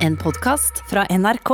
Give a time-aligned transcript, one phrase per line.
[0.00, 1.50] En podkast fra NRK.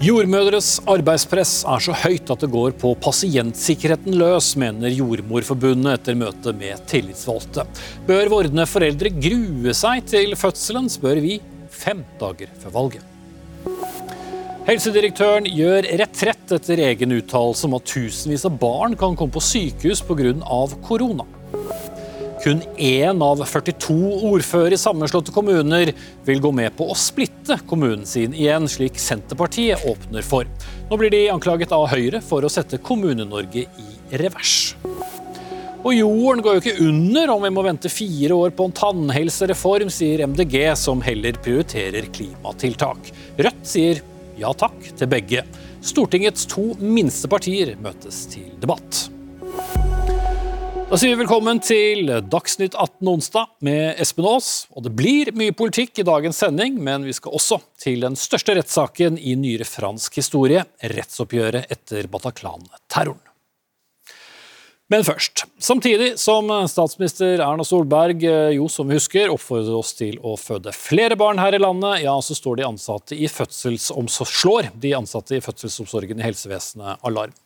[0.00, 6.56] Jordmødres arbeidspress er så høyt at det går på pasientsikkerheten løs, mener Jordmorforbundet etter møte
[6.56, 7.68] med tillitsvalgte.
[8.08, 11.36] Bør vordende foreldre grue seg til fødselen, spør vi
[11.68, 13.17] fem dager før valget.
[14.68, 20.02] Helsedirektøren gjør retrett etter egen uttalelse om at tusenvis av barn kan komme på sykehus
[20.04, 20.34] pga.
[20.84, 21.24] korona.
[22.44, 23.94] Kun én av 42
[24.28, 25.94] ordførere i sammenslåtte kommuner
[26.26, 30.44] vil gå med på å splitte kommunen sin igjen, slik Senterpartiet åpner for.
[30.90, 34.76] Nå blir de anklaget av Høyre for å sette Kommune-Norge i revers.
[35.80, 39.88] Og jorden går jo ikke under om vi må vente fire år på en tannhelsereform,
[39.88, 43.14] sier MDG, som heller prioriterer klimatiltak.
[43.40, 44.04] Rødt sier
[44.38, 45.44] ja takk til begge.
[45.84, 49.08] Stortingets to minste partier møtes til debatt.
[50.88, 54.64] Da sier vi velkommen til Dagsnytt 18 onsdag med Espen Aas.
[54.72, 58.56] Og det blir mye politikk i dagens sending, men vi skal også til den største
[58.56, 63.27] rettssaken i nyere fransk historie, rettsoppgjøret etter Bataclan-terroren.
[64.88, 65.42] Men først.
[65.60, 68.22] Samtidig som statsminister Erna Solberg
[68.54, 72.14] jo, som vi husker, oppfordrer oss til å føde flere barn her i landet, ja,
[72.24, 73.28] så står de ansatte i
[74.24, 77.36] slår de ansatte i fødselsomsorgen i helsevesenet alarm.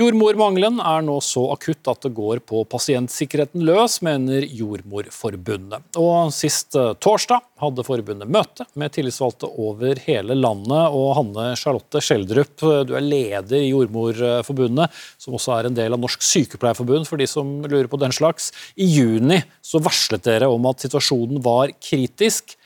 [0.00, 5.84] Jordmormangelen er nå så akutt at det går på pasientsikkerheten løs, mener Jordmorforbundet.
[6.00, 10.96] Og Sist eh, torsdag hadde forbundet møte med tillitsvalgte over hele landet.
[10.96, 12.56] og Hanne Charlotte Schjelderup,
[12.88, 17.28] du er leder i Jordmorforbundet, som også er en del av Norsk Sykepleierforbund, for de
[17.28, 18.48] som lurer på den slags.
[18.80, 22.56] I juni så varslet dere om at situasjonen var kritisk.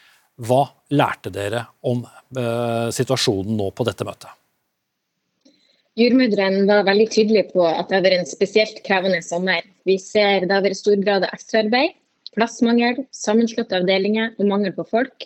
[0.46, 0.62] Hva
[0.94, 4.30] lærte dere om eh, situasjonen nå på dette møtet?
[5.96, 9.62] Jordmødrene var veldig tydelige på at det har vært en spesielt krevende sommer.
[9.88, 11.94] Vi ser det har vært stor grad av ekstraarbeid,
[12.36, 15.24] plassmangel, sammenslåtte avdelinger og mangel på folk.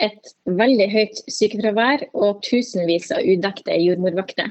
[0.00, 4.48] Et veldig høyt sykefravær og tusenvis av udekte jordmorvakter.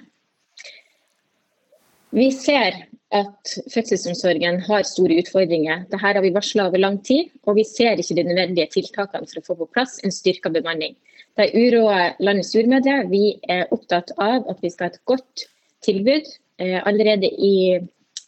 [2.13, 2.83] Vi ser
[3.15, 5.85] at fødselsomsorgen har store utfordringer.
[5.89, 9.41] Dette har vi varsla over lang tid, og vi ser ikke de nødvendige tiltakene for
[9.41, 10.93] å få på plass en styrka bemanning.
[11.37, 13.07] Det uroer landets jordmødre.
[13.09, 15.45] Vi er opptatt av at vi skal ha et godt
[15.85, 16.27] tilbud.
[16.61, 17.79] Eh, allerede i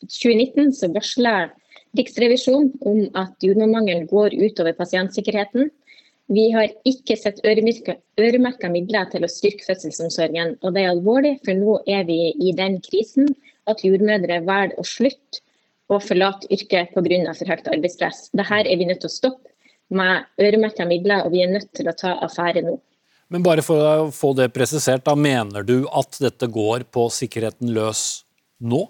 [0.08, 1.36] 2019 så varsla
[2.00, 5.68] Riksrevisjonen om at jordmormangelen går utover pasientsikkerheten.
[6.32, 10.56] Vi har ikke sett øremerka midler til å styrke fødselsomsorgen.
[10.64, 13.28] og Det er alvorlig, for nå er vi i den krisen
[13.70, 15.42] at jordmødre velger å slutte
[15.92, 17.34] å forlate yrket pga.
[17.36, 18.30] for høyt arbeidspress.
[18.34, 19.50] Dette er vi nødt til å stoppe
[19.90, 22.80] med øremerka midler, og vi er nødt til å ta affære nå.
[23.32, 27.72] Men bare for å få det presisert, da mener du at dette går på sikkerheten
[27.76, 28.24] løs
[28.60, 28.86] nå?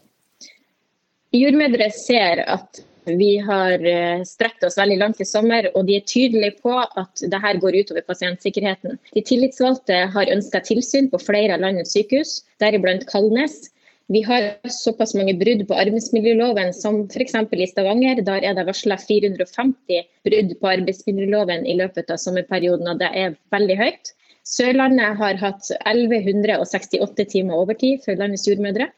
[1.31, 6.05] Jordmødre ser at vi har eh, strekt oss veldig langt i sommer, og de er
[6.05, 8.97] tydelige på at dette går utover pasientsikkerheten.
[9.15, 13.71] De tillitsvalgte har ønska tilsyn på flere av landets sykehus, deriblant Kalnes.
[14.11, 17.35] Vi har såpass mange brudd på arbeidsmiljøloven som f.eks.
[17.55, 18.19] i Stavanger.
[18.27, 23.37] Der er det varsla 450 brudd på arbeidsmiljøloven i løpet av sommerperioden, og det er
[23.55, 24.11] veldig høyt.
[24.43, 28.89] Sørlandet har hatt 1168 timer overtid for landets jordmødre.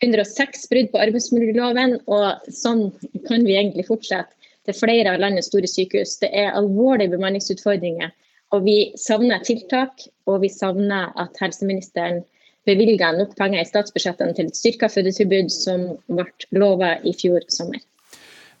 [0.00, 2.86] 106 brudd på arbeidsmiljøloven, og sånn
[3.28, 4.32] kan vi egentlig fortsette
[4.64, 6.16] Det er flere av landets store sykehus.
[6.24, 8.16] Det er alvorlige bemanningsutfordringer,
[8.56, 10.08] og vi savner tiltak.
[10.24, 12.22] Og vi savner at helseministeren
[12.68, 17.82] bevilger nok penger i statsbudsjettene til et styrka fødetilbud som ble lova i fjor sommer.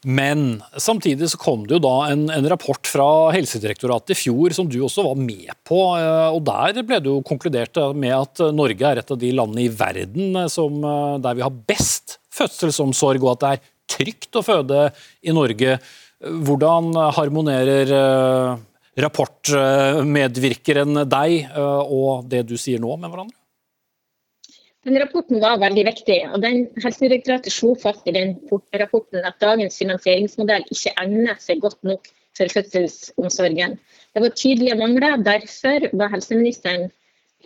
[0.04, 4.68] Men samtidig så kom det jo da en, en, rapport fra Helsedirektoratet i fjor som
[4.68, 5.78] du også var med på.
[5.96, 9.64] Eh, og Der ble det jo konkludert med at Norge er et av de landene
[9.64, 13.62] i verden eh, som, eh, der vi har best fødselsomsorg, og at det er
[13.94, 14.90] trygt å føde
[15.24, 15.78] i Norge.
[16.24, 17.90] Hvordan harmonerer
[18.98, 23.43] rapportmedvirkeren deg og det du sier nå med hverandre?
[24.84, 26.18] Den rapporten var veldig viktig.
[26.32, 28.36] og den Helsedirektoratet slo fast i den
[28.80, 33.78] rapporten at dagens finansieringsmodell ikke egner seg godt nok for fødselsomsorgen.
[34.14, 35.16] Det var tydelige mangler.
[35.16, 36.90] Derfor var helseministeren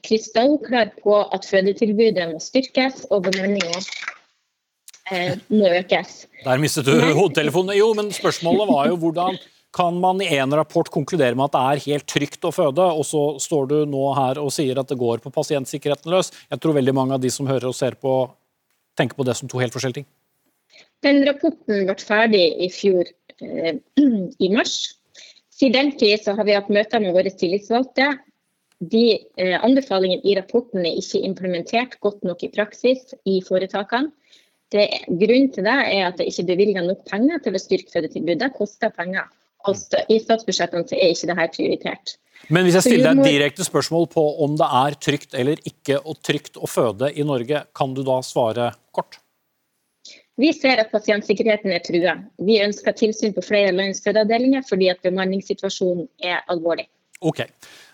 [0.04, 3.80] krystallklar på at fødetilbudet må styrkes og bemanninga
[5.12, 6.26] eh, må økes.
[6.44, 7.76] Der mistet du hodetelefonen.
[7.78, 9.38] Jo, men spørsmålet var jo hvordan
[9.74, 13.04] kan man i en rapport konkludere med at det er helt trygt å føde, og
[13.06, 16.32] så står du nå her og sier at det går på pasientsikkerheten løs.
[16.48, 18.14] Jeg tror veldig mange av de som hører og ser på,
[18.98, 20.08] tenker på det som to helt forskjellige ting.
[21.04, 23.76] Den rapporten ble ferdig i fjor eh,
[24.46, 24.78] i mars.
[25.58, 28.16] Siden den tid har vi hatt møter med våre tillitsvalgte.
[28.78, 34.12] de eh, anbefalingene i rapporten er ikke implementert godt nok i praksis i foretakene.
[34.70, 37.94] Det, grunnen til det er at det ikke er bevilget nok penger til å styrke
[37.94, 38.42] fødetilbudet.
[38.42, 39.26] Det koster penger.
[39.66, 42.18] Og I statsbudsjettene så er ikke dette prioritert.
[42.54, 45.98] Men hvis jeg stiller deg et direkte spørsmål på om det er trygt eller ikke
[45.98, 49.18] og trygt å føde i Norge, kan du da svare kort?
[50.38, 52.14] Vi ser at pasientsikkerheten er trua.
[52.46, 56.86] Vi ønsker tilsyn på flere lands fødeavdelinger fordi at bemanningssituasjonen er alvorlig.
[57.18, 57.42] Ok.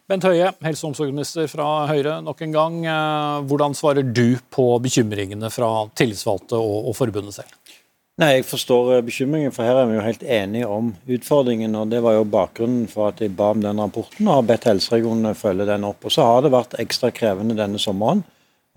[0.05, 2.75] Bent Høie, helse- og omsorgsminister fra Høyre nok en gang.
[2.85, 7.57] Eh, hvordan svarer du på bekymringene fra tillitsvalgte og, og forbundet selv?
[8.15, 11.75] Nei, Jeg forstår eh, bekymringen, for her er vi jo helt enige om utfordringen.
[11.75, 14.69] og Det var jo bakgrunnen for at jeg ba om den rapporten og har bedt
[14.71, 16.05] helseregionene følge den opp.
[16.05, 18.23] Og Så har det vært ekstra krevende denne sommeren.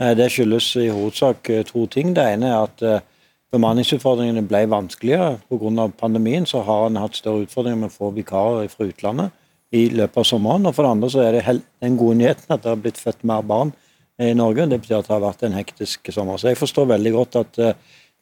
[0.02, 2.16] Eh, det skyldes i hovedsak to ting.
[2.16, 3.06] Det ene er at
[3.54, 5.92] bemanningsutfordringene ble vanskeligere pga.
[5.98, 6.46] pandemien.
[6.46, 9.32] Så har en hatt større utfordringer med å få vikarer fra utlandet
[9.72, 10.66] i løpet av sommeren.
[10.66, 13.24] Og for det andre så er det den gode nyheten at det har blitt født
[13.24, 13.72] mer barn
[14.20, 14.66] i Norge.
[14.66, 16.38] Det betyr at det har vært en hektisk sommer.
[16.38, 17.74] Så jeg forstår veldig godt at eh,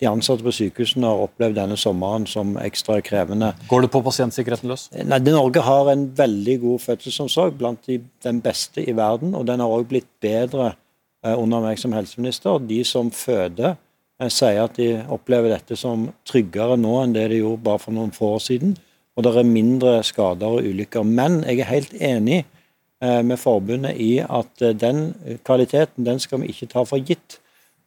[0.01, 3.53] de ansatte på sykehusene har opplevd denne sommeren som ekstra krevende.
[3.69, 4.89] Går det på pasientsikkerheten løs?
[5.07, 9.31] Nei, Norge har en veldig god fødselsomsorg, blant de, den beste i verden.
[9.39, 12.59] Og den har òg blitt bedre eh, under meg som helseminister.
[12.59, 13.77] De som føder,
[14.19, 17.95] eh, sier at de opplever dette som tryggere nå enn det de gjorde bare for
[17.95, 18.75] noen få år siden
[19.15, 21.03] og det er mindre skader og ulykker.
[21.03, 25.13] Men jeg er helt enig eh, med forbundet i at eh, den
[25.47, 27.39] kvaliteten den skal vi ikke ta for gitt.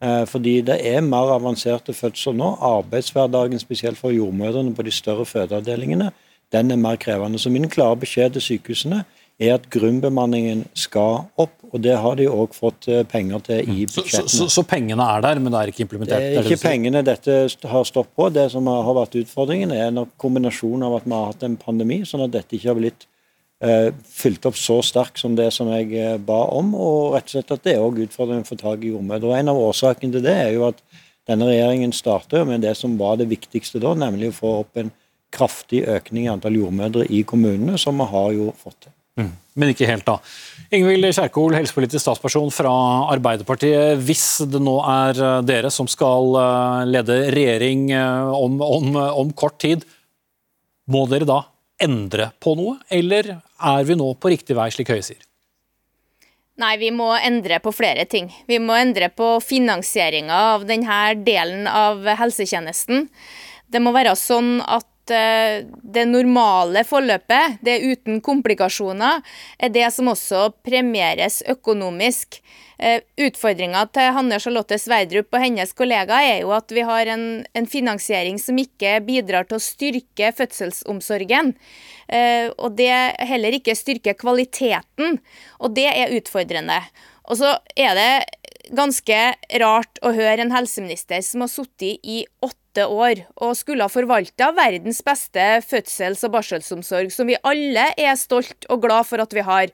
[0.02, 2.54] Eh, fordi det er mer avanserte fødsler nå.
[2.62, 6.12] Arbeidshverdagen, spesielt for jordmødrene på de større fødeavdelingene,
[6.52, 7.38] den er mer krevende.
[7.38, 9.02] Så min klare beskjed til sykehusene
[9.38, 13.84] er at grunnbemanningen skal opp, og det har de òg fått eh, penger til i
[13.86, 14.30] budsjettene.
[14.30, 16.22] Så, så, så, pengene er der, men det er ikke implementert?
[16.22, 17.38] Det er ikke pengene dette
[17.74, 18.30] har stått på.
[18.34, 22.04] Det som har vært utfordringen, er en kombinasjon av at vi har hatt en pandemi,
[22.06, 23.08] sånn at dette ikke har blitt
[23.64, 27.36] uh, fylt opp så sterkt som det som jeg uh, ba om, og rett og
[27.36, 29.34] slett at det er også utfordringen å få tak i jordmødre.
[29.38, 30.82] En av årsakene til det er jo at
[31.28, 34.92] denne regjeringen startet med det som var det viktigste da, nemlig å få opp en
[35.34, 38.94] kraftig økning i antall jordmødre i kommunene, som vi har jo fått til.
[39.18, 39.32] Mm.
[39.58, 40.18] Men ikke helt, da.
[40.74, 42.72] Ingvild Kjerkol, helsepolitisk statsperson fra
[43.10, 43.98] Arbeiderpartiet.
[44.06, 48.94] Hvis det nå er eh, dere som skal eh, lede regjering eh, om, om,
[49.24, 49.82] om kort tid,
[50.88, 51.42] må dere da
[51.82, 55.24] endre på noe, eller er vi nå på riktig vei, slik Høie sier?
[56.58, 58.32] Nei, vi må endre på flere ting.
[58.50, 63.06] Vi må endre på finansieringa av denne delen av helsetjenesten.
[63.70, 69.22] Det må være sånn at Eh, det normale forløpet, det uten komplikasjoner,
[69.58, 72.40] er det som også premieres økonomisk.
[72.78, 77.24] Eh, Utfordringa til Hanne Charlotte Sverdrup og hennes kollega er jo at vi har en,
[77.58, 81.56] en finansiering som ikke bidrar til å styrke fødselsomsorgen.
[82.06, 82.92] Eh, og det
[83.28, 85.18] heller ikke styrker kvaliteten,
[85.58, 86.78] og det er utfordrende.
[87.28, 88.12] Og så er det
[88.74, 89.18] ganske
[89.60, 94.50] rart å høre en helseminister som har sittet i åtte år og skulle ha forvalta
[94.56, 99.44] verdens beste fødsels- og barselsomsorg, som vi alle er stolt og glad for at vi
[99.46, 99.72] har.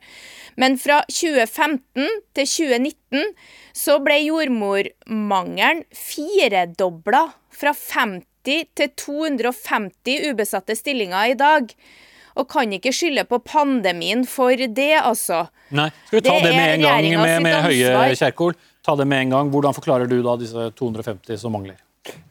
[0.57, 2.07] Men fra 2015
[2.37, 3.35] til 2019
[3.75, 11.71] så ble jordmormangelen firedobla, fra 50 til 250 ubesatte stillinger i dag
[12.35, 15.45] og kan ikke skylde på pandemien for det, altså.
[15.75, 18.57] Nei, Skal vi ta det, det med en gang med, med Høie Kjerkol?
[18.85, 19.51] Ta det med en gang.
[19.53, 21.79] Hvordan forklarer du da disse 250 som mangler?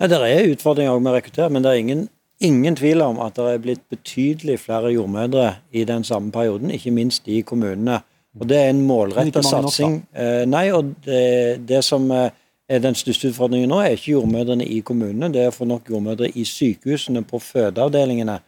[0.00, 2.07] Ja, det er utfordringer med å rekruttere, men det er ingen,
[2.45, 6.95] ingen, tvil om at det er blitt betydelig flere jordmødre i den samme perioden, ikke
[6.95, 8.02] minst i kommunene.
[8.40, 10.00] Og Det er en målretta satsing.
[10.11, 12.33] Nok, nei, og det, det som eh,
[12.69, 15.90] er den største utfordringen nå, er ikke jordmødrene i kommunene, det er å få nok
[15.93, 18.40] jordmødre i sykehusene, på fødeavdelingene.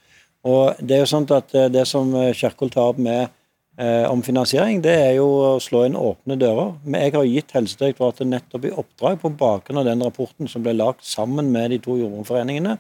[0.47, 3.33] Og Det er jo sånn at eh, det som eh, Kjerkol tar opp med eh,
[3.76, 6.71] om finansiering, det er jo å slå inn åpne dører.
[6.88, 10.73] Men jeg har gitt Helsedirektoratet nettopp i oppdrag på bakgrunn av den rapporten som ble
[10.78, 12.78] lagt sammen med de to jordmorforeningene,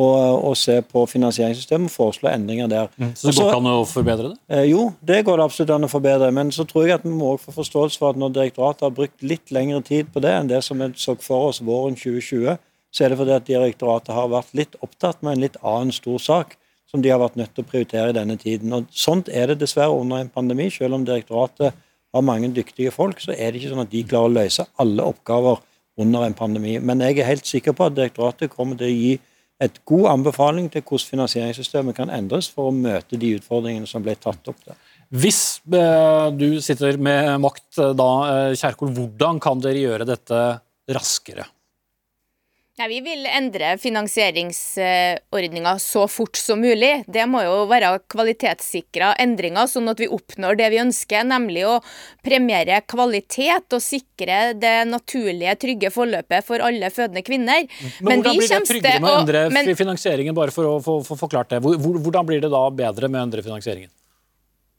[0.00, 2.88] og, se på finansieringssystemet og foreslå endringer der.
[2.96, 3.12] Mm.
[3.16, 4.38] Så det går ikke an å forbedre det?
[4.48, 6.30] Eh, jo, det går det absolutt an å forbedre.
[6.34, 8.96] Men så tror jeg at vi må også få forståelse for at når direktoratet har
[8.96, 12.56] brukt litt lengre tid på det enn det som vi så for oss våren 2020,
[12.90, 16.22] så er det fordi at direktoratet har vært litt opptatt med en litt annen stor
[16.22, 16.56] sak
[16.90, 18.74] som de har vært nødt til å prioritere i denne tiden.
[18.74, 20.68] Og Sånt er det dessverre under en pandemi.
[20.74, 21.76] Selv om direktoratet
[22.10, 25.06] har mange dyktige folk, så er det ikke sånn at de klarer å løse alle
[25.12, 25.60] oppgaver
[26.00, 26.78] under en pandemi.
[26.82, 29.12] Men jeg er helt sikker på at direktoratet kommer til å gi
[29.60, 34.16] et god anbefaling til hvordan finansieringssystemet kan endres for å møte de utfordringene som ble
[34.16, 34.78] tatt opp der.
[35.10, 40.42] Hvis eh, du sitter med makt eh, da, eh, Kjerkol, hvordan kan dere gjøre dette
[40.94, 41.44] raskere?
[42.80, 47.04] Nei, Vi vil endre finansieringsordninga så fort som mulig.
[47.06, 51.74] Det må jo være kvalitetssikra endringer, sånn at vi oppnår det vi ønsker, nemlig å
[52.24, 57.68] premiere kvalitet og sikre det naturlige, trygge forløpet for alle fødende kvinner.
[58.00, 61.52] Men, hvordan blir det tryggere med å endre men, finansieringen, bare for å få forklart
[61.52, 61.60] det?
[61.60, 63.92] Hvordan blir det da bedre med å endre finansieringen?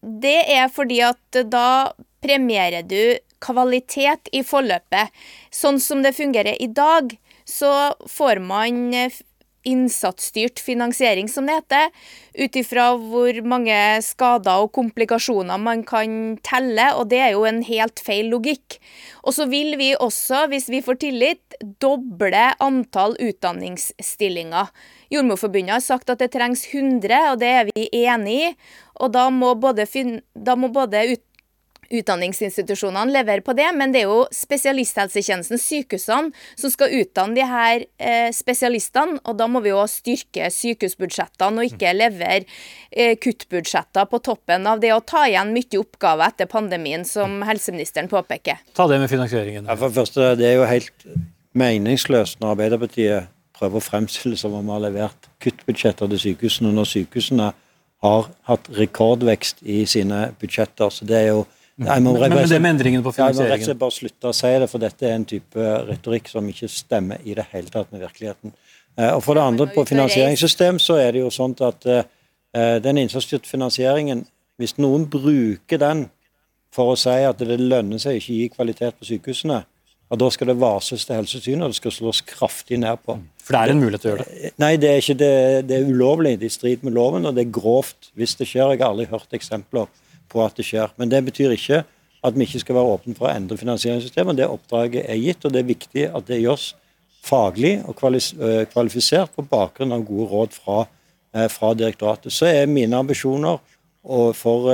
[0.02, 1.94] Det er fordi at da
[2.26, 5.14] premierer du kvalitet i forløpet.
[5.54, 7.14] Sånn som det fungerer i dag,
[7.52, 7.74] så
[8.10, 9.20] får man eh,
[9.64, 11.90] innsatsstyrt finansiering, som det heter,
[12.34, 17.62] ut ifra hvor mange skader og komplikasjoner man kan telle, og det er jo en
[17.68, 18.80] helt feil logikk.
[19.22, 24.72] Og så vil vi også, hvis vi får tillit, doble antall utdanningsstillinger.
[25.14, 28.54] Jordmorforbundet har sagt at det trengs 100, og det er vi enig i.
[29.02, 29.86] Og da må både,
[30.34, 31.26] da må både ut
[31.92, 37.86] utdanningsinstitusjonene leverer på det, men det er jo spesialisthelsetjenesten, sykehusene, som skal utdanne de her
[38.02, 39.20] eh, spesialistene.
[39.28, 42.46] Og da må vi jo styrke sykehusbudsjettene og ikke levere
[42.92, 48.10] eh, kuttbudsjetter på toppen av det å ta igjen mye oppgaver etter pandemien, som helseministeren
[48.12, 48.64] påpeker.
[48.78, 49.68] Ta det med finansieringen.
[49.68, 51.08] Ja, for det første, det er jo helt
[51.58, 56.90] meningsløst når Arbeiderpartiet prøver å fremstille som om vi har levert kuttbudsjetter til sykehusene når
[56.96, 57.52] sykehusene
[58.02, 60.90] har hatt rekordvekst i sine budsjetter.
[60.90, 61.44] Så det er jo
[61.82, 63.58] Nei, men, men, men, det med endringen på finansieringen?
[63.58, 66.48] Jeg må rett bare slutte å si det, for dette er en type retorikk som
[66.52, 68.54] ikke stemmer i det hele tatt med virkeligheten.
[69.00, 72.04] Eh, og For det andre, på finansieringssystem så er det jo sånn at uh,
[72.86, 74.26] den innsatsstyrte finansieringen,
[74.62, 76.06] hvis noen bruker den
[76.72, 79.64] for å si at det lønner seg ikke å gi kvalitet på sykehusene,
[80.12, 83.16] og da skal det varsles til Helsetilsynet, og det skal slås kraftig ned på.
[83.40, 84.40] For det er en mulighet til å gjøre det?
[84.50, 85.36] Eh, nei, det er ikke det.
[85.70, 86.34] Det er ulovlig.
[86.42, 88.74] Det er i strid med loven, og det er grovt hvis det skjer.
[88.74, 89.88] Jeg har aldri hørt eksempler
[90.32, 90.94] på at det skjer.
[90.98, 91.84] Men det betyr ikke
[92.22, 94.38] at vi ikke skal være åpne for å endre finansieringssystemet.
[94.38, 96.72] Det oppdraget er gitt, og det er viktig at det gjøres
[97.26, 97.98] faglig og
[98.72, 100.84] kvalifisert på bakgrunn av gode råd fra,
[101.54, 102.34] fra direktoratet.
[102.34, 103.60] Så er mine ambisjoner
[104.38, 104.70] for,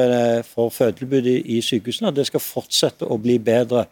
[0.47, 3.85] for fødetilbudet i sykehusene at det skal fortsette å bli bedre.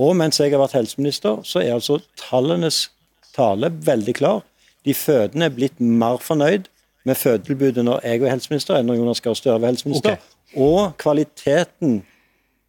[0.00, 2.88] Og mens jeg har vært helseminister, så er altså tallenes
[3.34, 4.42] tale veldig klar.
[4.86, 6.70] De fødende er blitt mer fornøyd
[7.08, 10.16] med fødetilbudet når jeg var helseminister enn når Jonas Gahr Støre var helseminister.
[10.16, 10.36] Okay.
[10.58, 12.00] Og kvaliteten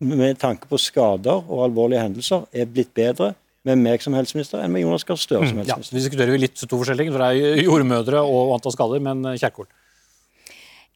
[0.02, 3.34] med tanke på skader og alvorlige hendelser er blitt bedre
[3.68, 5.94] med meg som helseminister enn med Jonas Gahr Støre som helseminister.
[5.94, 9.22] Ja, Vi diskuterer jo litt to forskjellige, for det er jordmødre og antall skader, men
[9.30, 9.70] eh, Kjerkol?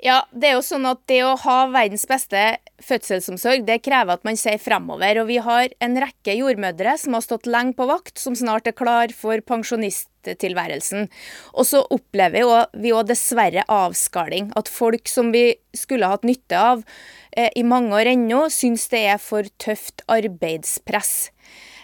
[0.04, 2.40] Ja, det er jo sånn at det å ha verdens beste
[2.84, 5.22] fødselsomsorg, det krever at man ser fremover.
[5.22, 8.76] Og vi har en rekke jordmødre som har stått lenge på vakt, som snart er
[8.76, 11.08] klar for pensjonisttilværelsen.
[11.56, 14.52] Og så opplever vi òg dessverre avskaling.
[14.60, 16.84] At folk som vi skulle hatt nytte av
[17.32, 21.32] eh, i mange år ennå, syns det er for tøft arbeidspress.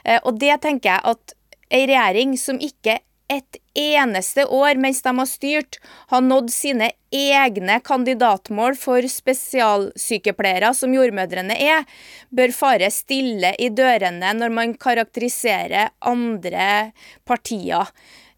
[0.03, 1.39] Eh, og det tenker jeg at
[1.71, 2.99] ei regjering som ikke
[3.31, 5.77] et eneste år mens de har styrt,
[6.11, 11.85] har nådd sine egne kandidatmål for spesialsykepleiere, som jordmødrene er,
[12.29, 16.91] bør fare stille i dørene når man karakteriserer andre
[17.27, 17.91] partier.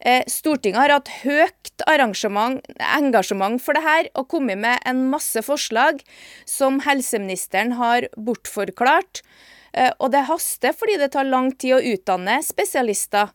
[0.04, 6.04] Eh, Stortinget har hatt høyt engasjement for det her og kommet med en masse forslag
[6.50, 9.24] som helseministeren har bortforklart.
[9.74, 13.32] Eh, og det haster fordi det tar lang tid å utdanne spesialister.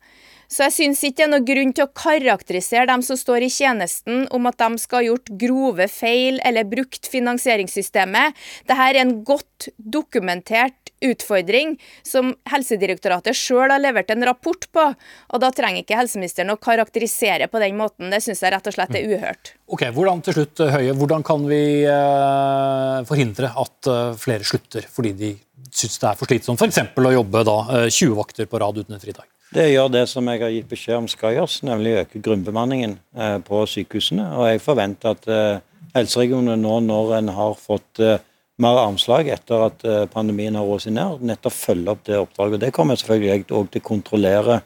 [0.49, 3.51] Så jeg syns ikke det er noe grunn til å karakterisere dem som står i
[3.53, 8.37] tjenesten om at de skal ha gjort grove feil eller brukt finansieringssystemet.
[8.65, 11.77] Dette er en godt dokumentert utfordring
[12.07, 14.87] som Helsedirektoratet sjøl har levert en rapport på.
[15.29, 18.09] Og da trenger ikke helseministeren å karakterisere på den måten.
[18.09, 19.53] Det syns jeg rett og slett er uhørt.
[19.69, 25.13] Ok, hvordan til slutt, Høie, hvordan kan vi uh, forhindre at uh, flere slutter fordi
[25.19, 25.35] de
[25.69, 26.87] syns det er for slitsomt f.eks.
[26.97, 29.29] å jobbe da, uh, eh, 20 vakter på rad uten en fridag?
[29.55, 33.37] Det gjør det som jeg har gitt beskjed om skal gjøres, nemlig øke grunnbemanningen eh,
[33.45, 34.27] på sykehusene.
[34.37, 35.61] Og jeg forventer at eh,
[35.95, 38.21] helseregionene nå, når en har fått eh,
[38.61, 42.61] mer armslag etter at pandemien har roet seg ned, nettopp følger opp det oppdraget.
[42.65, 44.57] Det kommer jeg selvfølgelig òg til å kontrollere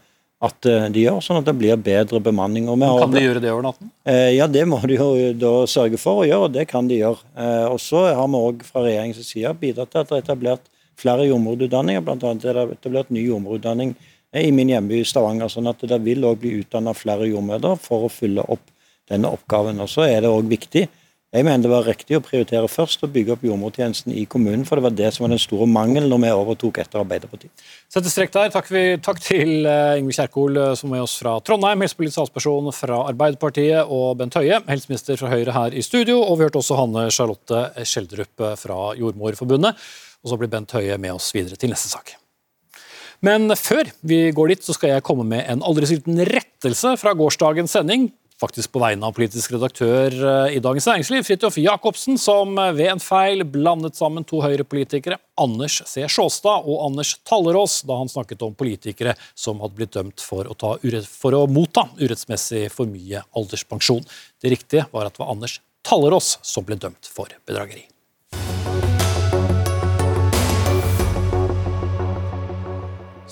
[0.42, 2.70] at de gjør, sånn at det blir bedre bemanning.
[2.72, 3.90] kan de gjøre det over natten?
[4.32, 7.20] Ja, det må de jo da sørge for å gjøre, og det kan de gjøre.
[7.68, 11.28] Og så har vi òg fra regjeringens side bidratt til at det er etablert flere
[11.28, 12.32] jordmorutdanninger, bl.a.
[12.32, 13.92] er det etablert ny jordmorutdanning
[14.40, 15.50] i min hjemby Stavanger.
[15.52, 18.70] sånn at det vil også bli utdanna flere jordmødre for å fylle opp
[19.10, 19.80] denne oppgaven.
[19.80, 20.88] Og Så er det òg viktig.
[21.32, 24.76] Jeg mener det var riktig å prioritere først å bygge opp jordmortjenesten i kommunen, for
[24.76, 27.64] det var det som var den store mangelen når vi overtok etter Arbeiderpartiet.
[27.88, 28.50] Sette strekk der.
[28.52, 32.20] Takk, vi, takk til uh, Ingvild Kjerkol, uh, som er med oss fra Trondheim, helsepolitisk
[32.20, 36.20] talsperson fra Arbeiderpartiet, og Bent Høie, helseminister fra Høyre her i studio.
[36.20, 39.88] Og vi hørte også Hanne Charlotte Skjeldrup eh, fra Jordmorforbundet.
[40.20, 42.18] Og så blir Bent Høie med oss videre til neste sak.
[43.22, 46.96] Men før vi går dit, så skal jeg komme med en aldri så liten rettelse
[46.98, 48.10] fra gårsdagens sending
[48.42, 52.92] faktisk på vegne av politisk redaktør eh, i Dagens Næringsliv, Fridtjof Jacobsen, som eh, ved
[52.94, 56.06] en feil blandet sammen to Høyre-politikere, Anders C.
[56.10, 60.74] Sjåstad og Anders Tallerås, da han snakket om politikere som hadde blitt dømt for å,
[61.06, 64.04] for å motta urettsmessig for mye alderspensjon.
[64.42, 67.91] Det riktige var at det var Anders Tallerås som ble dømt for bedrageri.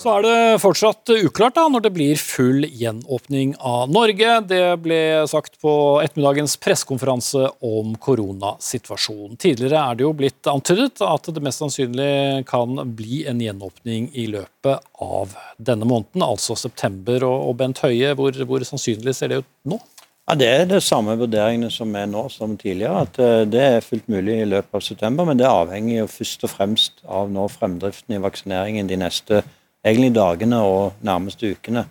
[0.00, 4.38] Så er det fortsatt uklart da, når det blir full gjenåpning av Norge.
[4.48, 9.36] Det ble sagt på ettermiddagens pressekonferanse om koronasituasjonen.
[9.36, 14.24] Tidligere er det jo blitt antydet at det mest sannsynlig kan bli en gjenåpning i
[14.32, 17.28] løpet av denne måneden, altså september.
[17.28, 19.82] Og Bent Høie, hvor, hvor sannsynlig ser det ut nå?
[20.30, 23.04] Ja, Det er det samme vurderingene som er nå som tidligere.
[23.04, 26.48] at eh, Det er fullt mulig i løpet av september, men det avhenger jo først
[26.48, 31.86] og fremst av nå fremdriften i vaksineringen de neste årene egentlig dagene og nærmeste ukene.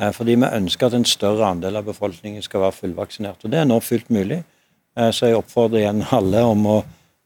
[0.00, 3.44] Eh, fordi vi ønsker at en større andel av befolkningen skal være fullvaksinert.
[3.44, 4.42] og Det er nå fullt mulig.
[4.96, 6.78] Eh, så jeg oppfordrer igjen alle om å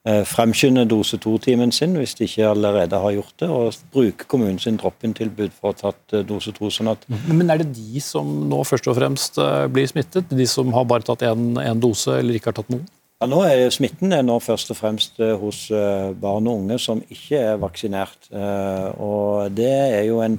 [0.07, 4.67] eh, fremskynde dose to-timen sin hvis de ikke allerede har gjort det, og bruke kommunens
[4.81, 6.71] drop-in-tilbud for å ha tatt dose to.
[6.71, 9.41] Sånn at Men er det de som nå først og fremst
[9.71, 10.31] blir smittet?
[10.31, 12.87] De som har bare tatt én dose eller ikke har tatt noen?
[13.25, 16.77] Ja, nå er Smitten er nå først og fremst eh, hos eh, barn og unge
[16.77, 18.27] som ikke er vaksinert.
[18.29, 20.35] Eh, og Det er jo en,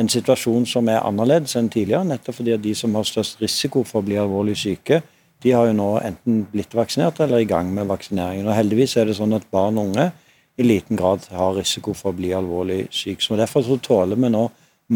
[0.00, 3.82] en situasjon som er annerledes enn tidligere, nettopp fordi at de som har størst risiko
[3.84, 5.02] for å bli alvorlig syke,
[5.44, 8.48] de har jo nå enten blitt vaksinert eller er i gang med vaksineringen.
[8.48, 10.08] Og Heldigvis er det sånn at barn og unge
[10.56, 13.20] i liten grad har risiko for å bli alvorlig syke.
[13.20, 14.46] Så Derfor så tåler vi nå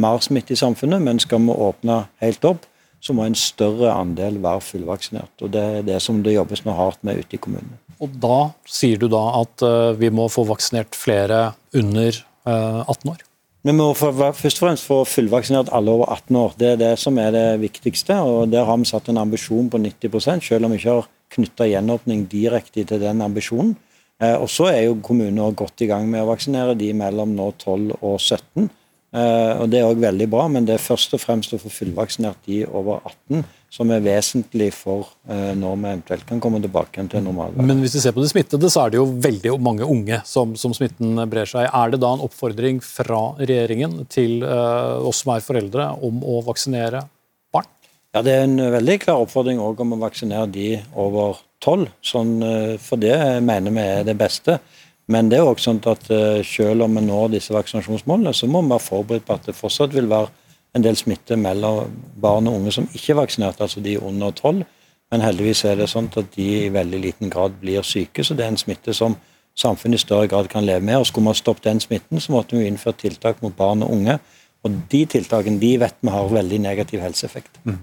[0.00, 2.64] mer smitte i samfunnet, men skal vi åpne helt opp,
[3.04, 5.34] så må en større andel være fullvaksinert.
[5.42, 7.76] og Det er det som det jobbes med hardt med ute i kommunene.
[8.00, 12.16] Og Da sier du da at uh, vi må få vaksinert flere under
[12.48, 13.22] uh, eh, 18 år?
[13.64, 16.54] Vi må først og fremst få fullvaksinert alle over 18 år.
[16.60, 18.16] Det er det som er det viktigste.
[18.20, 21.68] og Der har vi satt en ambisjon på 90 selv om vi ikke har knytta
[21.70, 23.76] gjenåpning direkte til den ambisjonen.
[24.22, 27.50] Eh, og så er jo kommunene godt i gang med å vaksinere de mellom nå
[27.58, 28.68] 12 og 17.
[29.14, 31.70] Uh, og Det er òg veldig bra, men det er først og fremst å få
[31.70, 32.98] fullvaksinert de over
[33.30, 33.44] 18
[33.74, 37.66] som er vesentlig for uh, når vi eventuelt kan komme tilbake til normalværet.
[37.70, 40.56] Men hvis vi ser på de smittede, så er det jo veldig mange unge som,
[40.58, 41.68] som smitten brer seg.
[41.70, 46.42] Er det da en oppfordring fra regjeringen til uh, oss som er foreldre, om å
[46.46, 47.06] vaksinere
[47.54, 47.70] barn?
[48.14, 52.34] Ja, Det er en veldig klar oppfordring om å vaksinere de over 12, sånn,
[52.82, 53.14] for det
[53.46, 54.58] mener vi er det beste.
[55.12, 58.62] Men det er også sånn at eh, selv om vi når disse vaksinasjonsmålene, så må
[58.62, 60.30] vi være forberedt på at det fortsatt vil være
[60.74, 64.64] en del smitte mellom barn og unge som ikke er vaksinert, altså de under tolv.
[65.12, 68.46] Men heldigvis er det sånn at de i veldig liten grad blir syke, så det
[68.46, 69.14] er en smitte som
[69.54, 70.98] samfunnet i større grad kan leve med.
[70.98, 74.18] og Skulle man stoppe den smitten, så måtte vi innføre tiltak mot barn og unge.
[74.64, 77.60] Og De tiltakene de vet vi har veldig negativ helseeffekt.
[77.64, 77.78] Mm.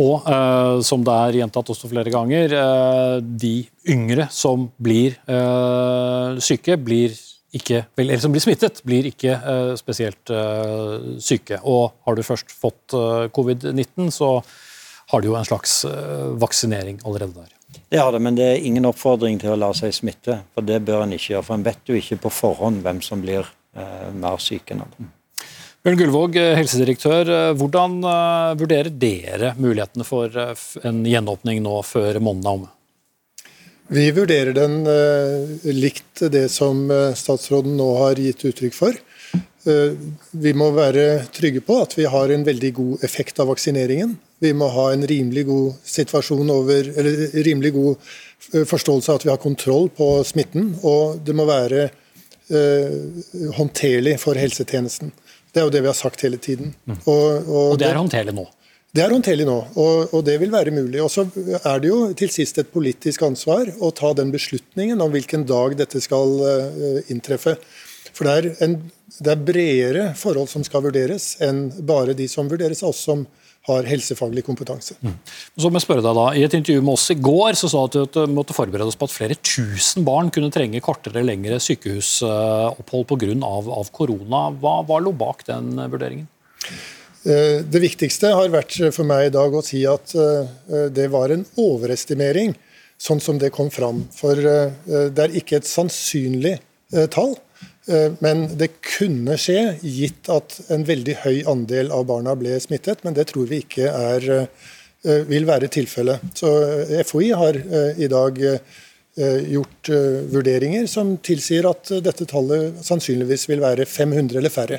[0.00, 3.54] Og eh, som det er gjentatt også flere ganger, eh, de
[3.92, 7.18] yngre som blir eh, syke, blir
[7.52, 9.34] ikke, eller som blir smittet, blir ikke
[9.76, 10.30] spesielt
[11.20, 11.58] syke.
[11.68, 12.94] Og har du først fått
[13.36, 14.30] covid-19, så
[15.12, 15.82] har du jo en slags
[16.40, 17.52] vaksinering allerede der.
[17.92, 20.38] Det har det, men det er ingen oppfordring til å la seg smitte.
[20.56, 21.44] For det bør en ikke gjøre.
[21.50, 23.52] For en vet jo ikke på forhånd hvem som blir
[24.16, 25.12] mer syk enn andre.
[25.82, 27.26] Bjørn Gullvåg, eh, helsedirektør.
[27.26, 30.30] Eh, hvordan eh, vurderer dere mulighetene for
[30.86, 32.68] en gjenåpning nå før måneden er omme?
[33.92, 34.76] Vi vurderer den
[35.74, 36.86] likt det som
[37.18, 38.94] statsråden nå har gitt uttrykk for.
[39.66, 44.14] Vi må være trygge på at vi har en veldig god effekt av vaksineringen.
[44.40, 46.88] Vi må ha en rimelig god over,
[47.44, 50.72] rimelig god forståelse av at vi har kontroll på smitten.
[50.88, 51.90] Og det må være
[53.58, 55.12] håndterlig for helsetjenesten.
[55.52, 56.72] Det er jo det vi har sagt hele tiden.
[56.88, 56.98] Mm.
[57.04, 58.46] Og, og, og, det er håndterlig nå?
[58.92, 61.00] Det er håndterlig nå, og, og, det vil være mulig.
[61.00, 61.24] Og så
[61.58, 65.78] er det jo til sist et politisk ansvar å ta den beslutningen om hvilken dag
[65.80, 67.56] dette skal uh, inntreffe.
[68.12, 68.76] For det er, en,
[69.16, 73.24] det er bredere forhold som skal vurderes enn bare de som vurderes av oss som
[73.68, 74.96] har helsefaglig kompetanse.
[75.04, 75.14] Mm.
[75.54, 77.84] Så må jeg spørre deg da, I et intervju med oss i går så sa
[77.86, 81.30] du at du måtte forberede oss på at flere tusen barn kunne trenge kortere eller
[81.30, 83.20] lengre sykehusopphold pga.
[83.46, 84.48] Av, av korona.
[84.58, 86.26] Hva, hva lå bak den vurderingen?
[87.22, 91.30] Eh, det viktigste har vært for meg i dag å si at eh, det var
[91.30, 92.56] en overestimering,
[92.98, 94.02] sånn som det kom fram.
[94.14, 94.74] For eh,
[95.14, 96.58] det er ikke et sannsynlig
[97.14, 97.36] tall.
[97.86, 103.02] Eh, men det kunne skje, gitt at en veldig høy andel av barna ble smittet.
[103.06, 106.22] Men det tror vi ikke er, eh, vil være tilfellet.
[106.38, 107.60] Så eh, FHI har
[107.98, 108.42] i dag
[109.12, 109.90] gjort
[110.32, 114.78] vurderinger som tilsier at dette tallet sannsynligvis vil være 500 eller færre.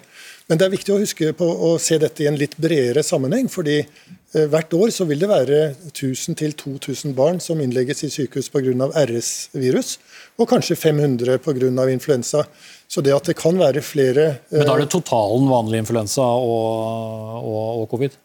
[0.49, 3.47] Men det er viktig å huske på å se dette i en litt bredere sammenheng.
[3.49, 5.59] fordi eh, hvert år så vil det være
[5.93, 8.89] 1000-2000 barn som innlegges i sykehus pga.
[9.05, 9.97] RS-virus,
[10.37, 11.87] og kanskje 500 pga.
[11.89, 12.43] influensa.
[12.93, 16.21] Så det at det kan være flere eh, Men da er det totalen vanlig influensa
[16.21, 18.19] og, og, og covid?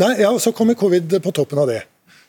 [0.00, 1.82] Nei, ja, så kommer covid på toppen av det.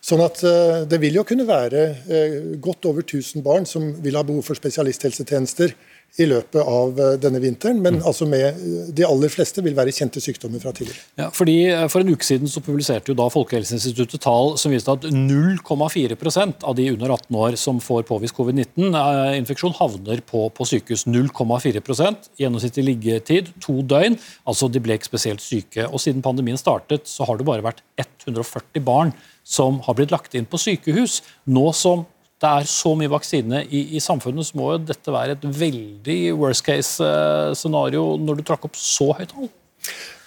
[0.05, 4.17] Sånn at uh, Det vil jo kunne være uh, godt over 1000 barn som vil
[4.19, 5.73] ha behov for spesialisthelsetjenester
[6.15, 8.05] i løpet av eh, denne vinteren, men mm.
[8.07, 11.01] altså med eh, de aller fleste vil være kjente sykdommer fra tidligere.
[11.19, 14.93] Ja, fordi eh, For en uke siden så publiserte jo da Folkehelseinstituttet tall som viste
[14.95, 21.05] at 0,4% av de under 18 år som får påvist covid-19-infeksjon, havner på, på sykehus.
[21.09, 24.15] 0,4% Gjennomsnittlig liggetid to døgn.
[24.47, 25.89] altså De ble ikke spesielt syke.
[25.89, 29.11] og Siden pandemien startet, så har det bare vært 140 barn
[29.45, 31.19] som har blitt lagt inn på sykehus.
[31.51, 32.07] Nå som
[32.43, 36.19] det er så mye vaksine i, i, samfunnet, så må jo dette være et veldig
[36.35, 39.47] worst case-scenario eh, når du trakk opp så høyt tall?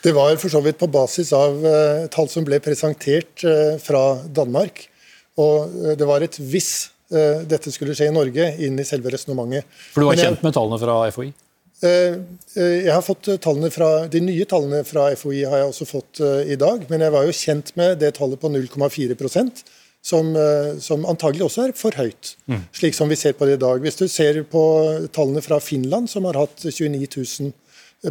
[0.05, 4.23] Det var for så vidt på basis av uh, tall som ble presentert uh, fra
[4.25, 4.87] Danmark.
[5.39, 9.65] Og det var et hvis dette skulle skje i Norge, inn i selve resonnementet.
[9.95, 11.29] For du var kjent med tallene fra FHI?
[11.81, 16.21] Jeg har fått tallene fra, De nye tallene fra FHI har jeg også fått
[16.53, 19.17] i dag, men jeg var jo kjent med det tallet på 0,4
[20.05, 22.67] som, eh, som antagelig også er for høyt, mm.
[22.81, 23.81] slik som vi ser på det i dag.
[23.85, 24.63] Hvis du ser på
[25.15, 27.57] tallene fra Finland, som har hatt 29 000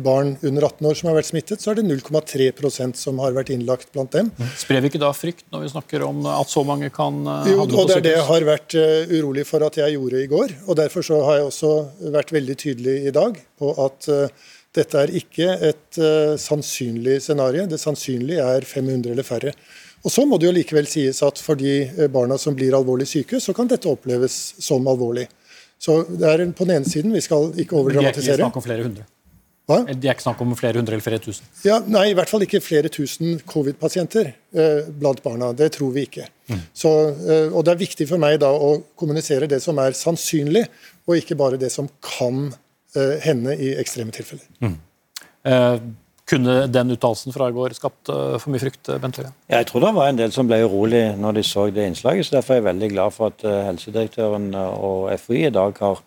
[0.03, 3.53] barn under 18 år som har vært smittet, så er det 0,3% som har vært
[3.55, 4.33] innlagt blant dem.
[4.35, 4.49] Mm.
[4.59, 7.61] Sprer vi ikke da frykt når vi snakker om at så mange kan uh, Jo,
[7.63, 10.57] og det er det jeg har vært uh, urolig for at jeg gjorde i går.
[10.67, 11.73] og Derfor så har jeg også
[12.17, 15.97] vært veldig tydelig i dag på at uh, dette er ikke et
[16.37, 17.63] sannsynlig scenario.
[17.65, 19.53] Det sannsynlige er 500 eller færre.
[20.05, 23.07] Og Så må det jo likevel sies at for de eh, barna som blir alvorlig
[23.09, 25.27] syke, så kan dette oppleves som alvorlig.
[25.79, 28.01] Så det er på den ene siden, Vi skal ikke overdramatisere.
[28.01, 29.05] Men Det er ikke snakk om flere hundre?
[29.67, 29.81] Hva?
[29.83, 31.47] Det er ikke snakk om flere hundre eller flere tusen?
[31.67, 35.51] Ja, nei, i hvert fall ikke flere tusen covid-pasienter eh, blant barna.
[35.51, 36.29] Det tror vi ikke.
[36.47, 36.61] Mm.
[36.71, 36.91] Så,
[37.27, 40.63] eh, og Det er viktig for meg da å kommunisere det som er sannsynlig,
[41.03, 42.53] og ikke bare det som kan
[42.95, 44.47] eh, hende i ekstreme tilfeller.
[44.63, 44.77] Mm.
[46.27, 48.89] Kunne den uttalelsen fra i går skapt eh, for mye frykt?
[48.91, 49.31] Eh, Bent Høie?
[49.53, 52.27] Jeg tror det var en del som ble urolig når de så det innslaget.
[52.27, 56.01] så Derfor er jeg veldig glad for at eh, helsedirektøren og FHI i dag har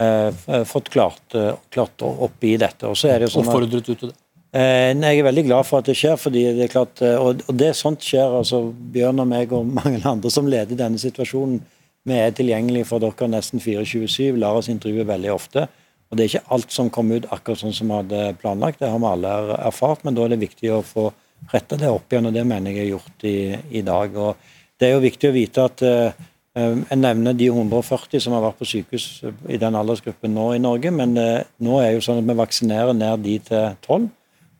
[0.00, 1.36] eh, fått klart,
[1.74, 2.88] klart opp i dette.
[2.88, 4.16] Og så er det jo sånn Oppfordret du til det?
[4.56, 7.56] Eh, jeg er veldig glad for at det skjer, fordi det er klart, og, og
[7.60, 8.38] det sånt skjer.
[8.40, 11.60] altså Bjørn og meg og mange andre som leder denne situasjonen,
[12.06, 15.66] vi er tilgjengelige for dere nesten 24-7, lar oss intervjue veldig ofte.
[16.10, 18.90] Og Det er ikke alt som kom ut akkurat sånn som vi hadde planlagt, det
[18.92, 21.10] har vi alle erfart, men da er det viktig å få
[21.52, 23.38] retta det opp igjen, og det mener jeg er gjort i,
[23.80, 24.14] i dag.
[24.14, 28.44] Og Det er jo viktig å vite at uh, jeg nevner de 140 som har
[28.44, 32.28] vært på sykehus i den aldersgruppen nå i Norge, men nå er jo sånn at
[32.28, 34.06] vi vaksinerer ned de til 12.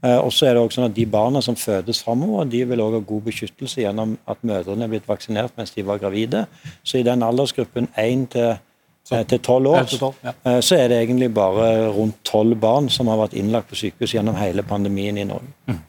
[0.05, 2.83] Uh, og så er det også sånn at De barna som fødes framover, de vil
[2.85, 6.45] også ha god beskyttelse gjennom at mødrene er blitt vaksinert mens de var gravide.
[6.85, 8.57] Så i den aldersgruppen 1 til
[9.07, 9.87] til tolv år.
[9.87, 14.16] Eh, så er det egentlig bare rundt tolv barn som har vært innlagt på sykehus
[14.16, 15.53] gjennom hele pandemien i Norge.
[15.71, 15.81] Mm.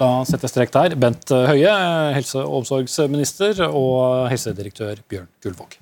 [0.00, 0.96] Da setter jeg strek der.
[1.00, 1.74] Bent Høie,
[2.16, 5.76] helse- og omsorgsminister, og helsedirektør Bjørn Gullvåg.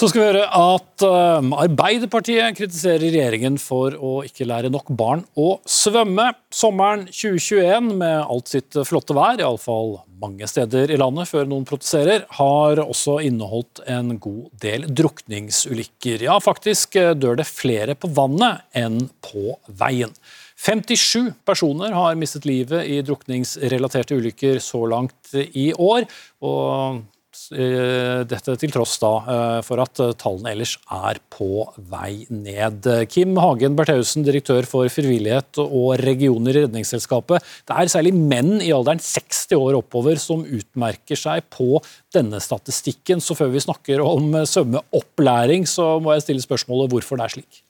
[0.00, 5.26] Så skal vi høre at uh, Arbeiderpartiet kritiserer regjeringen for å ikke lære nok barn
[5.36, 6.30] å svømme.
[6.48, 12.24] Sommeren 2021 med alt sitt flotte vær, iallfall mange steder i landet før noen protesterer,
[12.38, 16.24] har også inneholdt en god del drukningsulykker.
[16.30, 20.16] Ja, faktisk eh, dør det flere på vannet enn på veien.
[20.64, 26.08] 57 personer har mistet livet i drukningsrelaterte ulykker så langt i år.
[26.40, 32.26] og Eh, dette til tross da eh, for at eh, tallene ellers er på vei
[32.30, 32.86] ned.
[33.10, 37.44] Kim Hagen Bertheussen, direktør for frivillighet og regioner i Redningsselskapet.
[37.68, 41.82] Det er særlig menn i alderen 60 år oppover som utmerker seg på
[42.14, 43.22] denne statistikken.
[43.22, 47.62] Så før vi snakker om svømmeopplæring, så må jeg stille spørsmålet hvorfor det er slik.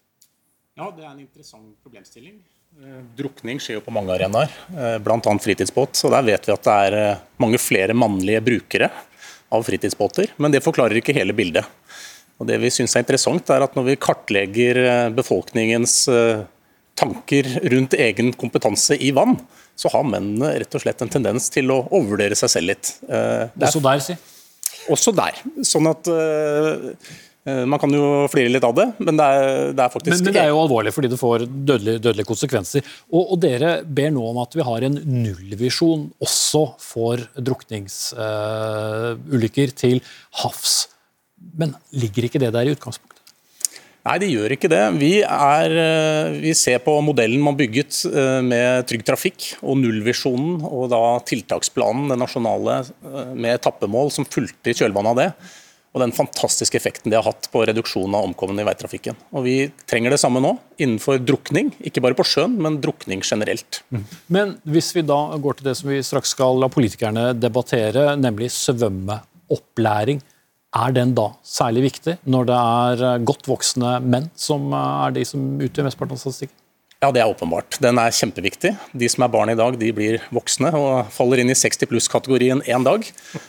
[0.80, 2.40] Ja, Det er en interessant problemstilling.
[3.18, 4.48] Drukning skjer jo på mange arenaer,
[5.04, 5.32] bl.a.
[5.44, 5.98] fritidsbåt.
[6.00, 8.88] så Der vet vi at det er mange flere mannlige brukere
[9.50, 11.66] av fritidsbåter, men det forklarer ikke hele bildet.
[12.40, 16.44] Og Det vi syns er interessant, er at når vi kartlegger eh, befolkningens eh,
[17.00, 19.36] tanker rundt egen kompetanse i vann,
[19.76, 22.94] så har mennene rett og slett en tendens til å overvurdere seg selv litt.
[23.08, 24.16] Eh, Også der, si?
[24.92, 25.36] Også der.
[25.66, 26.08] Sånn at
[27.68, 30.34] man kan jo flire litt av det, men det er, det er faktisk men, men,
[30.36, 32.80] det er jo alvorlig fordi det får dødelige, dødelige konsekvenser.
[33.10, 37.16] Og, og, dere ber nå om at vi har en nullvisjon også for
[37.50, 39.96] drukningsulykker uh, til
[40.42, 40.74] havs.
[41.60, 43.16] Men ligger ikke det der i utgangspunktet?
[44.00, 44.84] Nei, det gjør ikke det.
[44.96, 50.64] Vi, er, eh, vi, ser på modellen man bygget eh, med Trygg Trafikk og nullvisjonen
[50.64, 52.78] og da tiltaksplanen, den nasjonale,
[53.36, 55.28] med etappemål som fulgte i kjølvannet av det
[55.90, 59.16] og den fantastiske effekten det har hatt på reduksjon av omkomne i veitrafikken.
[59.34, 59.56] Og Vi
[59.90, 61.72] trenger det samme nå, innenfor drukning.
[61.82, 63.82] Ikke bare på sjøen, men drukning generelt.
[63.90, 64.04] Mm.
[64.30, 68.52] Men hvis vi da går til det som vi straks skal la politikerne debattere, nemlig
[68.54, 70.22] svømmeopplæring.
[70.70, 75.56] Er den da særlig viktig, når det er godt voksne menn som er de som
[75.58, 76.59] utgjør mesteparten av statistikken?
[77.00, 77.78] Ja, det er åpenbart.
[77.80, 78.74] Den er kjempeviktig.
[78.92, 82.58] De som er barn i dag, de blir voksne og faller inn i 60 pluss-kategorien
[82.68, 83.06] én dag.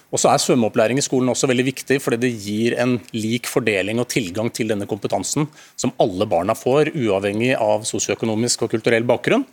[0.08, 4.00] Og så er svømmeopplæring i skolen også veldig viktig, fordi det gir en lik fordeling
[4.00, 9.44] og tilgang til denne kompetansen som alle barna får, uavhengig av sosioøkonomisk og kulturell bakgrunn.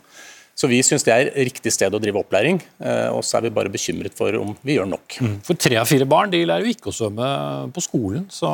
[0.55, 3.51] Så vi syns det er riktig sted å drive opplæring, eh, og så er vi
[3.57, 5.17] bare bekymret for om vi gjør nok.
[5.19, 5.33] Mm.
[5.43, 7.27] For tre av fire barn de lærer jo ikke å svømme
[7.75, 8.47] på skolen, så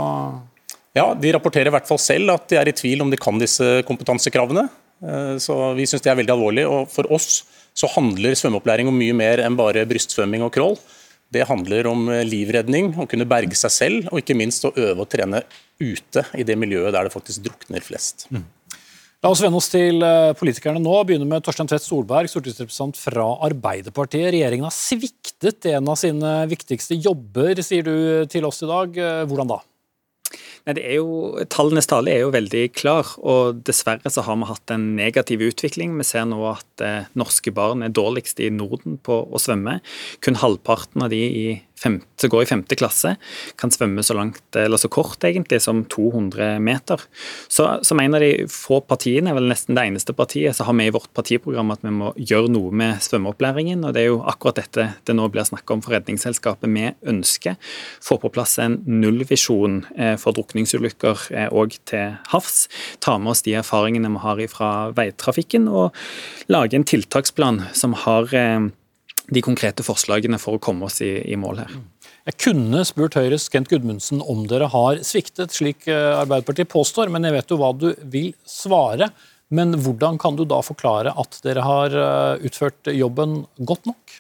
[0.96, 3.38] Ja, de rapporterer i hvert fall selv at de er i tvil om de kan
[3.38, 4.66] disse kompetansekravene.
[5.06, 6.66] Eh, så Vi syns det er veldig alvorlig.
[6.68, 7.44] og For oss
[7.76, 10.78] så handler svømmeopplæring om mye mer enn bare brystsvømming og crawl.
[11.32, 15.04] Det handler om eh, livredning, å kunne berge seg selv, og ikke minst å øve
[15.04, 15.44] og trene
[15.80, 18.30] ute i det miljøet der det faktisk drukner flest.
[18.32, 18.46] Mm.
[19.24, 20.96] La oss vende oss til eh, politikerne nå.
[21.04, 24.30] Begynner med Torstein Tvedt Solberg, stortingsrepresentant fra Arbeiderpartiet.
[24.36, 27.96] Regjeringen har sviktet en av sine viktigste jobber, sier du
[28.32, 29.02] til oss i dag.
[29.26, 29.64] Hvordan da?
[30.66, 34.48] Nei, det er jo, Tallenes tale er jo veldig klar, og dessverre så har vi
[34.50, 35.94] hatt en negativ utvikling.
[36.00, 39.78] Vi ser nå at eh, norske barn er dårligst i Norden på å svømme.
[40.26, 41.46] Kun halvparten av de i
[41.86, 43.16] femte, som går i femte klasse,
[43.62, 47.02] kan svømme så langt, eller så kort egentlig, som 200 meter.
[47.48, 50.88] Så Som en av de få partiene, vel nesten det eneste partiet, så har vi
[50.88, 53.86] i vårt partiprogram at vi må gjøre noe med svømmeopplæringen.
[53.86, 56.70] og Det er jo akkurat dette det nå blir snakk om for Redningsselskapet.
[56.70, 57.56] Vi ønsker
[58.04, 62.66] få på plass en nullvisjon eh, for drukningsulykker òg eh, til havs.
[63.04, 65.96] Ta med oss de erfaringene vi har fra veitrafikken, og
[66.52, 68.68] lage en tiltaksplan som har eh,
[69.28, 71.78] de konkrete forslagene for å komme oss i, i mål her.
[72.26, 77.28] Jeg kunne spurt Høyres Kent Gudmundsen om dere har sviktet, slik eh, Arbeiderpartiet påstår, men
[77.28, 79.12] jeg vet jo hva du vil svare.
[79.54, 84.18] Men hvordan kan du da forklare at dere har eh, utført jobben godt nok?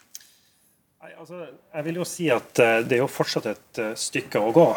[1.26, 4.68] Altså, jeg vil jo si at eh, Det er jo fortsatt et stykke å gå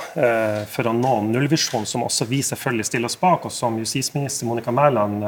[0.73, 4.73] for å nå nullvisjonen, som også vi selvfølgelig stiller oss bak, og som justisminister Monica
[4.73, 5.21] Mæland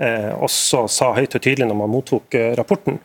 [0.00, 3.00] også sa høyt og tydelig når man mottok rapporten.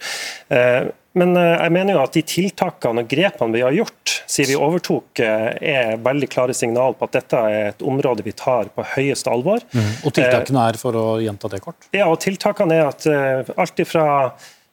[1.16, 4.58] Men eh, jeg mener jo at de tiltakene og grepene vi har gjort siden vi
[4.60, 8.86] overtok, eh, er veldig klare signal på at dette er et område vi tar på
[8.96, 9.64] høyeste alvor.
[9.72, 9.92] Mm.
[10.04, 11.88] Og tiltakene er, for å gjenta det kort?
[11.96, 14.06] Ja, og tiltakene er at eh, alt ifra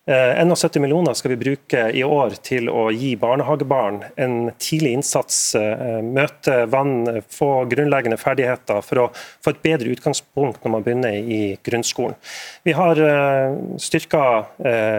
[0.06, 5.54] 71 eh, millioner skal vi bruke i år til å gi barnehagebarn en tidlig innsats,
[5.54, 11.14] eh, møte vann, få grunnleggende ferdigheter for å få et bedre utgangspunkt når man begynner
[11.14, 12.18] i grunnskolen.
[12.66, 14.24] Vi har eh, styrka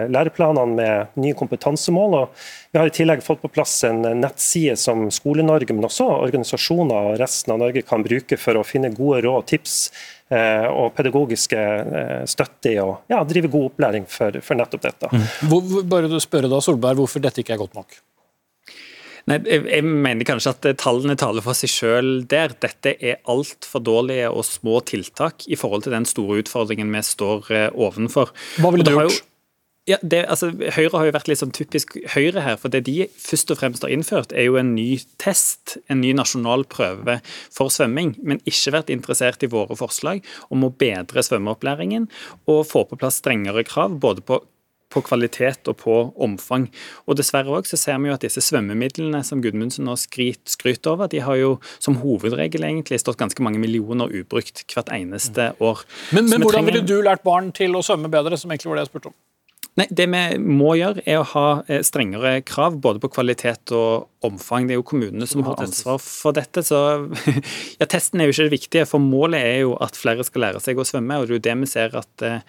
[0.08, 2.14] læreplanene med nye kompetansemål.
[2.14, 2.28] og
[2.72, 7.20] vi har i tillegg fått på plass en nettside som Skole-Norge, men også organisasjoner og
[7.20, 9.76] resten av Norge kan bruke for å finne gode råd og tips
[10.70, 15.12] og pedagogiske eh, støtte i å ja, drive god opplæring for, for nettopp dette.
[15.12, 15.28] Mm.
[15.50, 17.96] Hvor, bare du spørre da, Solberg, Hvorfor dette ikke er godt nok?
[19.30, 22.52] Nei, jeg mener kanskje at tallene taler for seg selv der.
[22.60, 27.48] Dette er altfor dårlige og små tiltak i forhold til den store utfordringen vi står
[27.54, 28.34] eh, ovenfor.
[28.60, 29.22] Hva ville du gjort?
[29.84, 32.56] Ja, det, altså, Høyre har jo vært litt sånn typisk Høyre her.
[32.56, 36.14] for Det de først og fremst har innført, er jo en ny test, en ny
[36.16, 37.18] nasjonal prøve
[37.52, 38.14] for svømming.
[38.24, 42.08] Men ikke vært interessert i våre forslag om å bedre svømmeopplæringen
[42.48, 44.40] og få på plass strengere krav både på
[44.94, 46.68] på kvalitet og på omfang.
[47.08, 50.86] Og Dessverre også, så ser vi jo at disse svømmemidlene som Gudmundsen nå skryter skryt
[50.86, 55.82] over, de har jo som hovedregel egentlig stått ganske mange millioner ubrukt hvert eneste år.
[56.14, 58.86] Men, men hvordan ville du lært barn til å svømme bedre, som egentlig var det
[58.86, 59.18] jeg spurte om?
[59.74, 64.08] Nei, Det vi må gjøre, er å ha eh, strengere krav både på kvalitet og
[64.26, 64.68] omfang.
[64.68, 66.64] Det er jo kommunene som har ansvar for dette.
[66.66, 66.80] så
[67.80, 70.62] ja, Testen er jo ikke det viktige, for målet er jo at flere skal lære
[70.64, 71.20] seg å svømme.
[71.20, 72.40] og det er jo det vi ser at uh,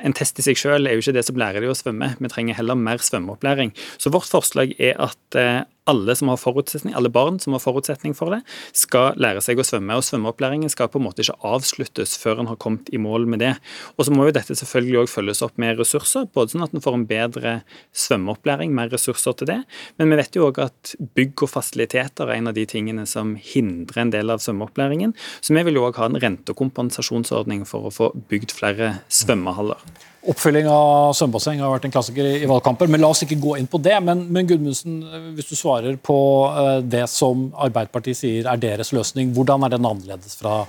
[0.00, 2.14] En test i seg selv er jo ikke det som lærer de å svømme.
[2.18, 3.74] Vi trenger heller mer svømmeopplæring.
[3.98, 8.14] Så vårt forslag er at uh, alle, som har forutsetning, alle barn som har forutsetning
[8.18, 8.40] for det,
[8.76, 9.96] skal lære seg å svømme.
[9.96, 13.42] og Svømmeopplæringen skal på en måte ikke avsluttes før en har kommet i mål med
[13.44, 13.54] det.
[13.96, 16.84] Og så må jo dette selvfølgelig også følges opp med ressurser, både sånn at en
[16.84, 17.54] får en bedre
[17.94, 19.60] svømmeopplæring, mer ressurser til det.
[20.00, 23.34] Men vi vet jo òg at bygg og fasiliteter er en av de tingene som
[23.40, 25.14] hindrer en del av svømmeopplæringen.
[25.40, 29.80] Så vi vil jo òg ha en rentekompensasjonsordning for å få bygd flere svømmehaller.
[30.26, 33.68] Oppfylling av svømmebasseng har vært en klassiker i valgkamper, men la oss ikke gå inn
[33.70, 33.94] på det.
[34.02, 34.98] Men, men Gudmundsen,
[35.36, 36.18] hvis du svarer på
[36.50, 40.64] eh, det som Arbeiderpartiet sier er deres løsning, hvordan er den annerledes fra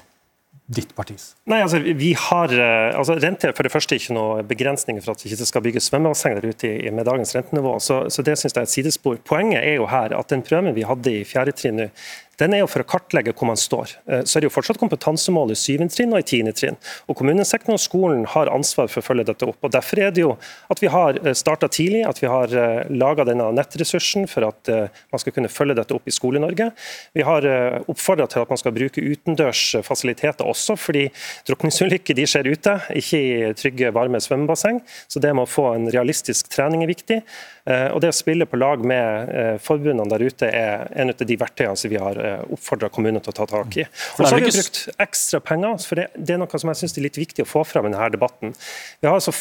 [0.68, 1.30] ditt partis?
[1.48, 5.14] Nei, altså, vi har, eh, altså, Rente er for det første ikke noe begrensninger for
[5.14, 7.78] at det ikke skal bygges svømmebasseng der ute med dagens rentenivå.
[7.84, 9.20] Så, så det synes jeg er et sidespor.
[9.24, 11.88] Poenget er jo her at den prøven vi hadde i fjerde trinn nå,
[12.38, 13.96] den er jo for å kartlegge hvor man står.
[14.06, 16.78] Eh, så er det jo fortsatt kompetansemål i syvende trinn og i tiende trinn.
[17.10, 19.58] Og Kommunesektoren og skolen har ansvar for å følge dette opp.
[19.66, 20.36] og Derfor er det jo
[20.72, 24.68] at vi har eh, starta tidlig, at vi har eh, laga denne nettressursen for at
[24.68, 26.68] man skal kunne følge dette opp i Skole-Norge.
[27.16, 27.46] Vi har
[27.90, 31.06] oppfordra til at man skal bruke utendørs fasiliteter også, fordi
[31.48, 34.82] drukningsulykker de skjer ute, ikke i trygge, varme svømmebasseng.
[35.08, 37.20] Så det med å få en realistisk trening er viktig.
[37.68, 41.80] Og Det å spille på lag med forbundene der ute er en av de verktøyene
[41.80, 42.22] som vi har
[42.54, 43.86] oppfordra kommunene til å ta tak i.
[44.18, 46.98] Og så har vi brukt ekstra penger, for det, det er noe som jeg synes
[46.98, 48.54] er litt viktig å få fram i denne debatten.
[49.02, 49.34] Vi har altså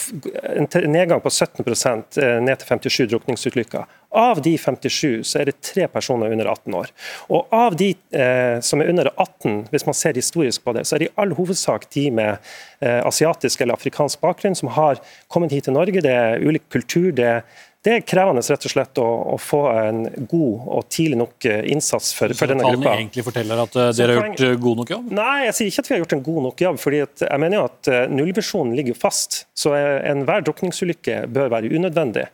[0.53, 3.87] en nedgang på 17 eh, ned til 57 drukningsulykker.
[4.17, 6.93] Av de 57 så er det tre personer under 18 år.
[7.29, 10.97] Og av de eh, som er under 18, hvis man ser historisk på det, så
[10.97, 12.39] er det i all hovedsak de med
[12.81, 16.05] eh, asiatisk eller afrikansk bakgrunn som har kommet hit til Norge.
[16.05, 17.45] Det er ulik kultur, det er
[17.87, 21.61] det er krevende rett og slett å, å, få en god og tidlig nok eh,
[21.71, 22.75] innsats for, for denne gruppa.
[22.75, 25.13] Så tallene egentlig forteller at uh, dere har gjort uh, god nok jobb?
[25.15, 26.81] Nei, jeg sier ikke at vi har gjort en god nok jobb.
[26.83, 29.45] fordi Jeg mener jo at uh, nullvisjonen ligger fast.
[29.55, 32.27] Så enhver drukningsulykke bør være unødvendig.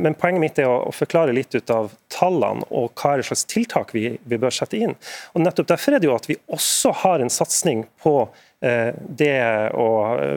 [0.00, 3.42] Men poenget mitt er å, å, forklare litt ut av tallene og hva er slags
[3.50, 4.94] tiltak vi, vi bør sette inn.
[5.34, 9.36] Og nettopp Derfor er det jo at vi også har en satsing på Eh, det
[9.72, 9.88] å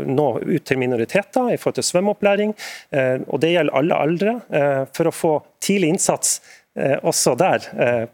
[0.07, 2.53] nå ut til minoriteter i forhold til svømmeopplæring.
[2.95, 5.33] Eh, og det gjelder alle aldre, eh, for å få
[5.63, 6.41] tidlig innsats
[6.73, 7.67] også der,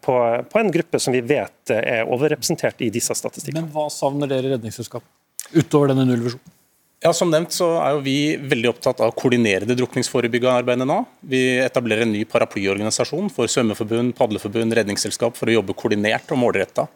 [0.03, 0.13] på,
[0.59, 3.61] en gruppe som vi vet er overrepresentert i disse statistikkene.
[3.63, 6.58] Men Hva savner dere Redningsselskapet utover denne nullvisjonen?
[6.99, 10.87] Ja, Som nevnt så er jo vi veldig opptatt av å koordinere det drukningsforebyggende arbeidet
[10.87, 10.97] nå.
[11.31, 16.89] Vi etablerer en ny paraplyorganisasjon for svømmeforbund, padleforbund, redningsselskap for å jobbe koordinert og målretta.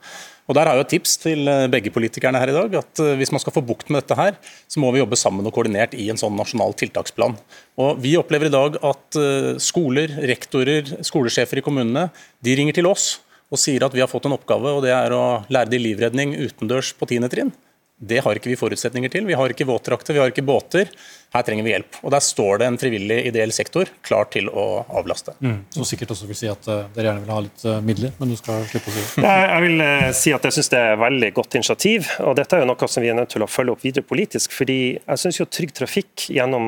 [0.43, 2.75] Og Der har jeg et tips til eh, begge politikerne her i dag.
[2.81, 4.35] at eh, Hvis man skal få bukt med dette, her,
[4.67, 7.39] så må vi jobbe sammen og koordinert i en sånn nasjonal tiltaksplan.
[7.79, 12.09] Og Vi opplever i dag at eh, skoler, rektorer, skolesjefer i kommunene
[12.43, 15.15] de ringer til oss og sier at vi har fått en oppgave, og det er
[15.15, 17.31] å lære de livredning utendørs på 10.
[17.31, 17.55] trinn.
[17.97, 19.27] Det har ikke vi forutsetninger til.
[19.29, 20.89] Vi har ikke våtdrakter, vi har ikke båter.
[21.33, 21.95] Her trenger vi hjelp.
[22.05, 25.33] Og Der står det en frivillig ideell sektor klar til å avlaste.
[25.41, 25.63] Mm.
[25.73, 28.33] Som sikkert også vil si at uh, dere gjerne vil ha litt uh, midler, men
[28.33, 29.31] du skal slippe å si det.
[29.53, 32.11] Jeg vil uh, si at jeg syns det er et veldig godt initiativ.
[32.21, 34.53] og Dette er jo noe som vi er nødt til å følge opp videre politisk.
[34.53, 36.67] fordi jeg syns Trygg Trafikk gjennom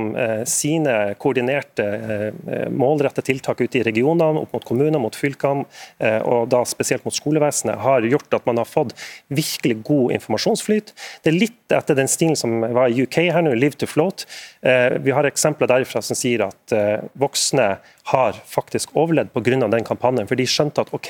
[0.49, 1.85] sine koordinerte,
[2.73, 5.65] målrettede tiltak ute i regionene, opp mot kommuner, mot fylkene,
[6.27, 8.95] og da spesielt mot skolevesenet, har gjort at man har fått
[9.33, 10.93] virkelig god informasjonsflyt.
[11.23, 14.25] Det er litt etter den stilen som var i UK her nå, Live to Float.
[14.65, 17.67] Eh, vi har eksempler derifra som sier at eh, voksne
[18.09, 19.67] har faktisk overlevd pga.
[19.69, 20.25] den kampanjen.
[20.25, 21.09] For de skjønte at OK,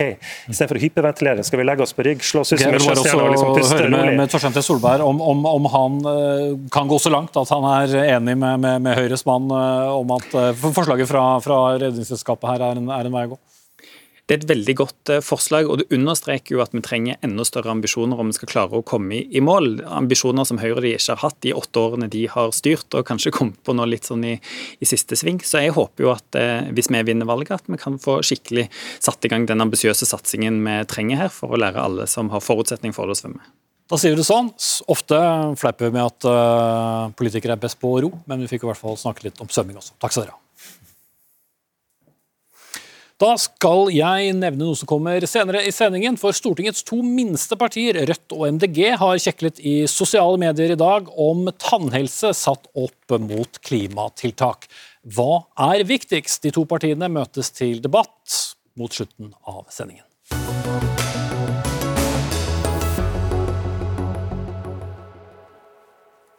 [0.51, 3.23] istedenfor å hyperventilere, skal vi legge oss på rygg, slå oss ut som en sjøstjerner
[3.23, 3.95] og liksom puste rolig.
[3.95, 7.67] Med, med Torstein Solberg om, om, om, han uh, kan gå så langt at han
[7.71, 12.81] er enig med, med, med Høyres mann om at forslaget fra, fra Redningsselskapet her er
[12.81, 13.39] en, er en vei å gå?
[14.25, 17.43] Det er et veldig godt eh, forslag, og det understreker jo at vi trenger enda
[17.45, 19.83] større ambisjoner om vi skal klare å komme i mål.
[19.85, 23.33] Ambisjoner som Høyre de ikke har hatt de åtte årene de har styrt, og kanskje
[23.37, 24.33] kommet på noe litt sånn i,
[24.81, 25.37] i siste sving.
[25.45, 28.65] Så jeg håper jo at eh, hvis vi vinner valget, at vi kan få skikkelig
[28.97, 32.41] satt i gang den ambisiøse satsingen vi trenger her for å lære alle som har
[32.41, 33.45] forutsetning for det å svømme.
[33.85, 34.49] Da sier vi det sånn.
[34.89, 35.19] Ofte
[35.61, 38.81] fleiper vi med at uh, politikere er best på ro, men vi fikk i hvert
[38.81, 39.93] fall snakke litt om svømming også.
[40.01, 40.44] Takk skal dere ha.
[43.15, 46.17] Da skal jeg nevne noe som kommer senere i sendingen.
[46.19, 51.07] For Stortingets to minste partier, Rødt og MDG, har kjeklet i sosiale medier i dag
[51.15, 54.67] om tannhelse satt opp mot klimatiltak.
[55.07, 56.43] Hva er viktigst?
[56.43, 58.41] De to partiene møtes til debatt
[58.75, 60.03] mot slutten av sendingen.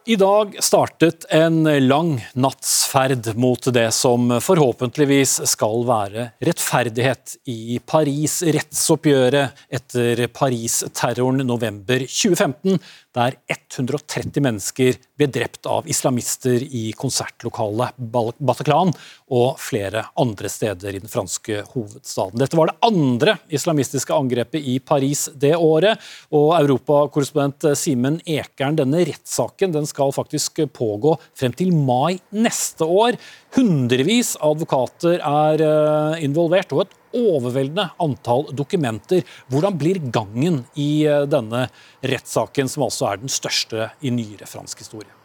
[0.08, 8.36] I dag startet en lang nattsferd mot det som forhåpentligvis skal være rettferdighet i Paris.
[8.46, 12.78] Rettsoppgjøret etter Paris-terroren november 2015,
[13.16, 18.92] der 130 mennesker ble drept av islamister i konsertlokalet Bataclan
[19.32, 22.40] og flere andre steder i den franske hovedstaden.
[22.42, 25.96] Dette var det andre islamistiske angrepet i Paris det året.
[26.30, 33.16] og Europakorrespondent Simen Ekern, denne rettssaken den skal faktisk pågå frem til mai neste år.
[33.56, 39.22] Hundrevis av advokater er eh, involvert, og et overveldende antall dokumenter.
[39.52, 41.66] Hvordan blir gangen i denne
[42.02, 45.15] rettssaken, som altså er den største i nyere fransk historie?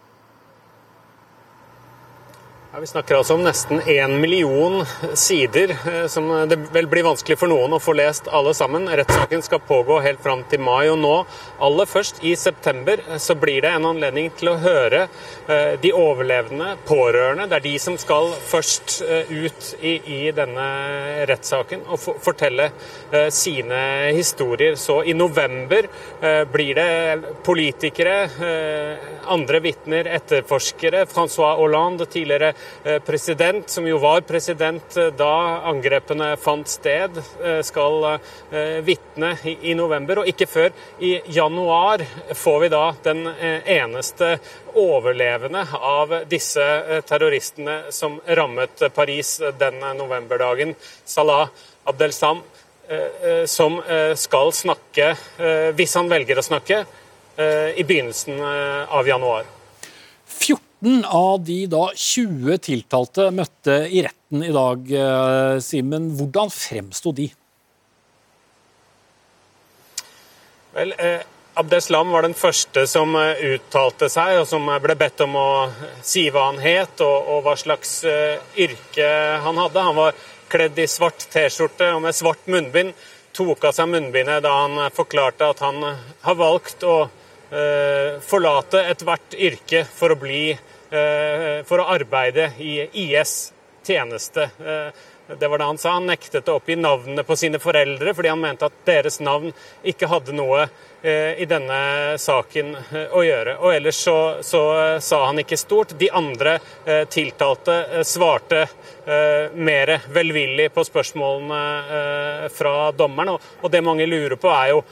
[2.73, 4.85] Ja, vi snakker altså om nesten én million
[5.19, 8.85] sider, eh, som det vel blir vanskelig for noen å få lest alle sammen.
[8.87, 11.17] Rettssaken skal pågå helt fram til mai, og nå,
[11.67, 15.91] aller først i september, eh, så blir det en anledning til å høre eh, de
[15.91, 17.49] overlevende, pårørende.
[17.51, 20.69] Det er de som skal først ut i, i denne
[21.27, 22.69] rettssaken og fortelle
[23.33, 23.81] sine
[24.15, 24.77] historier.
[24.79, 25.87] Så i november
[26.51, 28.15] blir det politikere,
[29.31, 31.05] andre vitner, etterforskere.
[31.11, 32.60] Francois Hollande, tidligere Eh,
[33.05, 38.19] president, som jo var president eh, da angrepene fant sted, eh, skal
[38.85, 40.21] vitne i november.
[40.21, 42.03] Og ikke før i januar
[42.35, 44.33] får vi da den eneste
[44.77, 46.65] overlevende av disse
[47.07, 50.75] terroristene som rammet Paris den novemberdagen.
[51.05, 51.47] Salah
[51.87, 52.43] Abdelsam,
[53.45, 53.79] som
[54.19, 55.13] skal snakke,
[55.77, 56.83] hvis han velger å snakke,
[57.75, 59.60] i begynnelsen av januar.
[60.81, 64.79] 14 av de da 20 tiltalte møtte i retten i dag.
[64.89, 67.27] Eh, Simen, hvordan fremsto de?
[70.73, 71.21] Vel, eh,
[71.53, 75.69] Abdeslam var den første som eh, uttalte seg, og som ble bedt om å
[76.01, 79.07] si hva han het og, og hva slags eh, yrke
[79.45, 79.85] han hadde.
[79.85, 80.17] Han var
[80.49, 82.95] kledd i svart T-skjorte og med svart munnbind.
[83.37, 89.37] Tok av seg munnbindet da han forklarte at han har valgt å eh, forlate ethvert
[89.37, 92.73] yrke for å bli Eh, for å arbeide i
[93.05, 93.53] IS
[93.87, 94.43] tjeneste.
[94.43, 94.93] Eh,
[95.39, 95.91] det var det han sa.
[95.91, 99.53] Han nektet å oppgi navnene på sine foreldre fordi han mente at deres navn
[99.87, 102.73] ikke hadde noe eh, i denne saken
[103.15, 103.55] å gjøre.
[103.63, 104.63] Og ellers så, så
[104.99, 105.95] sa han ikke stort.
[105.99, 106.57] De andre
[107.11, 108.65] tiltalte svarte
[109.55, 113.39] mer velvillig på spørsmålene fra dommeren.
[113.61, 114.83] Og det mange lurer på, er jo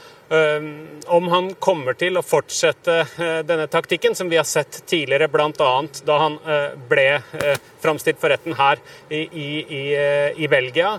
[1.06, 5.70] om han kommer til å fortsette eh, denne taktikken, som vi har sett tidligere, bl.a.
[6.06, 8.78] da han eh, ble eh, framstilt for retten her
[9.08, 9.82] i, i,
[10.36, 10.92] i Belgia.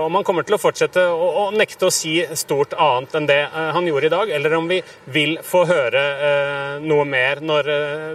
[0.00, 3.42] Om han kommer til å fortsette å, å, nekte å si stort annet enn det
[3.52, 4.80] han gjorde i dag, eller om vi
[5.12, 7.68] vil få høre noe mer når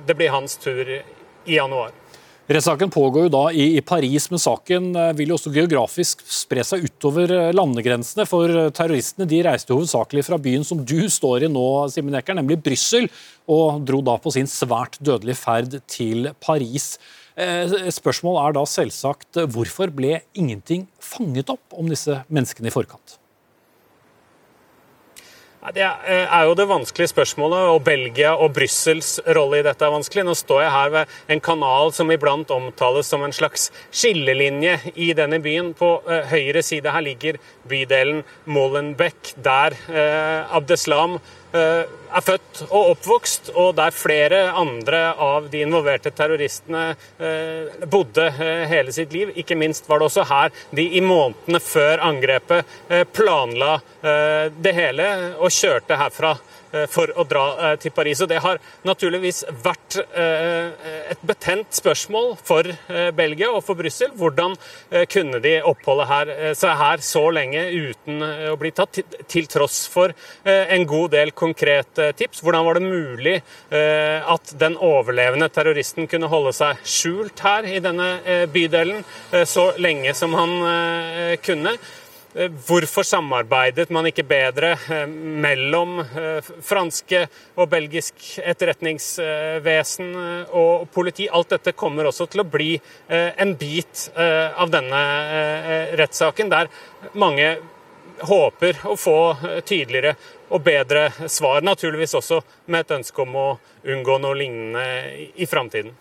[0.07, 1.93] det blir hans tur i januar.
[2.43, 6.83] Rettssaken pågår jo da i, Paris, men saken eh, vil jo også geografisk spre seg
[6.89, 8.25] utover eh, landegrensene.
[8.27, 11.63] For eh, terroristene de reiste hovedsakelig fra byen som du står i nå,
[11.93, 13.07] Simen Eker, nemlig Brussel,
[13.47, 16.97] og dro da på sin svært dødelige ferd til Paris.
[17.33, 23.17] Spørsmålet er da selvsagt hvorfor ble ingenting fanget opp om disse menneskene i forkant?
[25.71, 29.93] Det eh, er jo det vanskelige spørsmålet, og Belgia og Brussels rolle i dette er
[29.93, 30.25] vanskelig.
[30.27, 35.13] Nå står jeg her ved en kanal som iblant omtales som en slags skillelinje i
[35.15, 35.71] denne byen.
[35.79, 37.39] På eh, høyre side her ligger
[37.69, 41.21] bydelen Molenbeek, der eh, Abdeslam
[41.53, 48.65] er født og oppvokst, og der flere andre av de involverte terroristene eh, bodde eh,
[48.71, 49.33] hele sitt liv.
[49.37, 52.69] Ikke minst var det også her de i månedene før angrepet
[53.13, 55.05] planla det hele
[55.39, 58.21] og kjørte herfra Eh, for å dra eh, til Paris.
[58.23, 62.67] Og Det har naturligvis vært eh, et betent spørsmål for
[63.15, 64.11] Belgia og for Brussel.
[64.17, 64.55] Hvordan
[65.11, 68.21] kunne de oppholde her, seg her så lenge uten
[68.51, 68.99] å bli tatt,
[69.29, 70.13] til tross for
[70.43, 72.41] en god del konkrete tips?
[72.43, 73.35] Hvordan var det mulig
[73.69, 79.03] at den overlevende terroristen kunne holde seg skjult her i denne bydelen
[79.49, 80.55] så lenge som han
[81.43, 81.77] kunne?
[82.35, 90.09] Eh, hvorfor samarbeidet man ikke bedre eh, mellom eh, franske og belgisk etterretningsvesen
[90.49, 91.27] og politi?
[91.29, 92.71] Alt dette kommer også til å bli
[93.09, 95.01] en bit av denne
[95.97, 96.69] rettssaken, der
[97.19, 97.47] mange
[98.23, 99.17] håper å få
[99.65, 100.15] tydeligere
[100.49, 101.61] og bedre svar.
[101.65, 103.45] Naturligvis også med et ønske om å
[103.83, 105.93] unngå noe lignende i framtiden.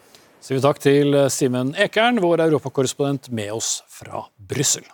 [0.43, 4.89] Sier vi takk til Simen Ekern, vår europakorrespondent med oss fra Brussel.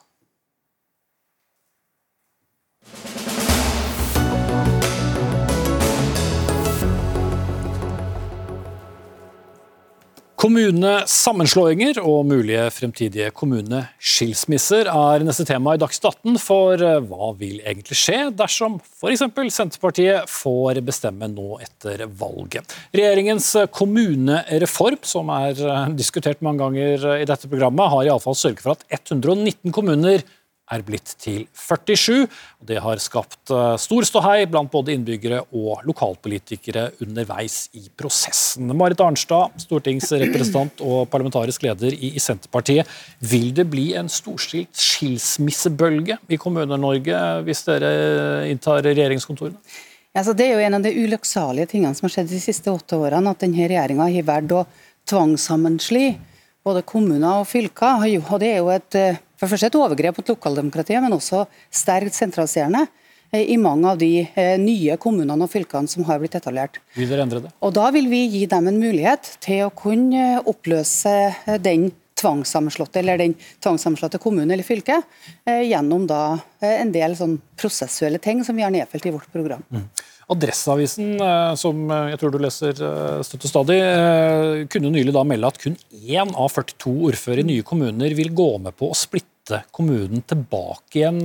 [10.39, 16.37] Kommunesammenslåinger og mulige fremtidige kommuneskilsmisser er neste tema i Dagsnytt 18.
[16.39, 19.25] For eh, hva vil egentlig skje dersom f.eks.
[19.57, 22.71] Senterpartiet får bestemme nå etter valget?
[22.95, 28.79] Regjeringens kommunereform, som er eh, diskutert mange ganger i dette programmet, har iallfall sørget for
[28.79, 30.23] at 119 kommuner
[30.73, 32.27] er blitt til 47.
[32.61, 38.71] og Det har skapt eh, stor ståhei blant både innbyggere og lokalpolitikere underveis i prosessen.
[38.77, 42.89] Marit Arnstad, stortingsrepresentant og parlamentarisk leder i Senterpartiet.
[43.21, 47.93] Vil det bli en storstilt skilsmissebølge i Kommune-Norge hvis dere
[48.51, 49.61] inntar regjeringskontorene?
[50.17, 52.97] Altså, det er jo en av de ulykksalige tingene som har skjedd de siste åtte
[52.99, 54.65] årene, at denne regjeringa har valgt å
[55.09, 56.07] tvangssammenslå
[56.67, 58.05] både kommuner og fylker.
[58.19, 61.45] Og det er jo et, eh, for det første et overgrep mot lokaldemokratiet, men også
[61.71, 62.85] sterkt sentraliserende
[63.31, 66.81] eh, i mange av de eh, nye kommunene og fylkene som har blitt etablert.
[66.99, 67.55] Vil dere endre det?
[67.63, 71.15] Og Da vil vi gi dem en mulighet til å kunne oppløse
[71.63, 75.07] den tvangssammenslåtte eller den tvangssammenslåtte kommunen eller fylket
[75.47, 79.63] gjennom da en del sånn prosessuelle ting som vi har nedfelt i vårt program.
[79.71, 79.85] Mm.
[80.29, 83.79] Adresseavisen, eh, som eh, jeg tror du leser eh, støtt stadig,
[84.69, 88.51] kunne nylig da melde at kun én av 42 ordførere i nye kommuner vil gå
[88.61, 91.23] med på å splitte kommunen tilbake igjen.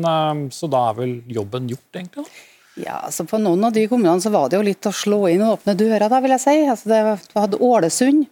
[0.55, 2.23] Så da er vel jobben gjort, egentlig?
[2.79, 5.43] Ja, altså På noen av de kommunene så var det jo litt å slå inn
[5.45, 6.55] åpne døra, da, vil jeg si.
[6.63, 7.01] Altså det,
[7.35, 8.23] hadde Ålesund.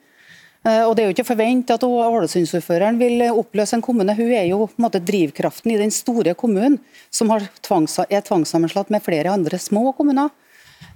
[0.61, 4.15] Og Det er jo ikke forventet at Ålesundsordføreren vil oppløse en kommune.
[4.15, 6.79] Hun er jo på en måte drivkraften i den store kommunen,
[7.11, 10.31] som er tvangssammenslått med flere andre små kommuner.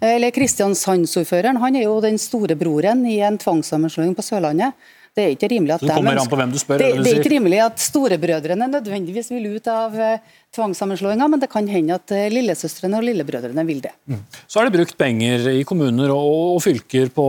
[0.04, 4.76] Eller Kristiansandsordføreren, han er jo den store broren i en tvangssammenslåing på Sørlandet.
[5.16, 9.30] Det er ikke rimelig at, på spør, det, det er ikke rimelig at storebrødrene nødvendigvis
[9.32, 13.80] vil ut av uh, tvangssammenslåinga, men det kan hende at uh, lillesøstrene og lillebrødrene vil
[13.86, 13.94] det.
[14.12, 14.20] Mm.
[14.44, 17.28] Så er det brukt penger i kommuner og, fylker på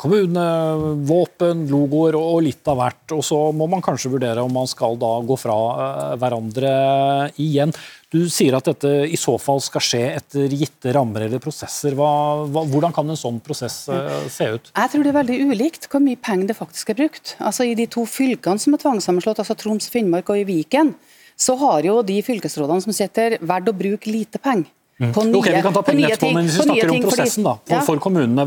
[0.00, 3.04] kommunevåpen, logoer og, litt av hvert.
[3.12, 6.72] Og så må man kanskje vurdere om man skal da gå fra uh, hverandre
[7.44, 7.76] igjen.
[8.14, 11.96] Du sier at dette i så fall skal skje etter gitte rammer eller prosesser.
[11.98, 12.10] Hva,
[12.46, 14.70] hva, hvordan kan en sånn prosess uh, se ut?
[14.70, 17.34] Jeg tror det er veldig ulikt hvor mye penger det faktisk er brukt.
[17.42, 20.94] Altså I de to fylkene som er tvangssammenslått, altså Troms, Finnmark og i Viken,
[21.34, 24.70] så har jo de fylkesrådene som sitter, valgt å bruke lite penger.
[25.02, 25.10] Mm.
[25.10, 27.74] Nye, ok, Vi kan ta pengene etterpå, men hvis vi snakker om prosessen da, for,
[27.74, 27.80] ja.
[27.82, 28.44] for, kommunene,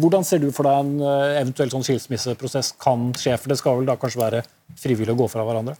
[0.00, 3.34] hvordan ser du for deg en eh, eventuell sånn skilsmisseprosess kan skje?
[3.36, 4.40] For det skal vel da kanskje være
[4.80, 5.76] frivillig å gå fra hverandre?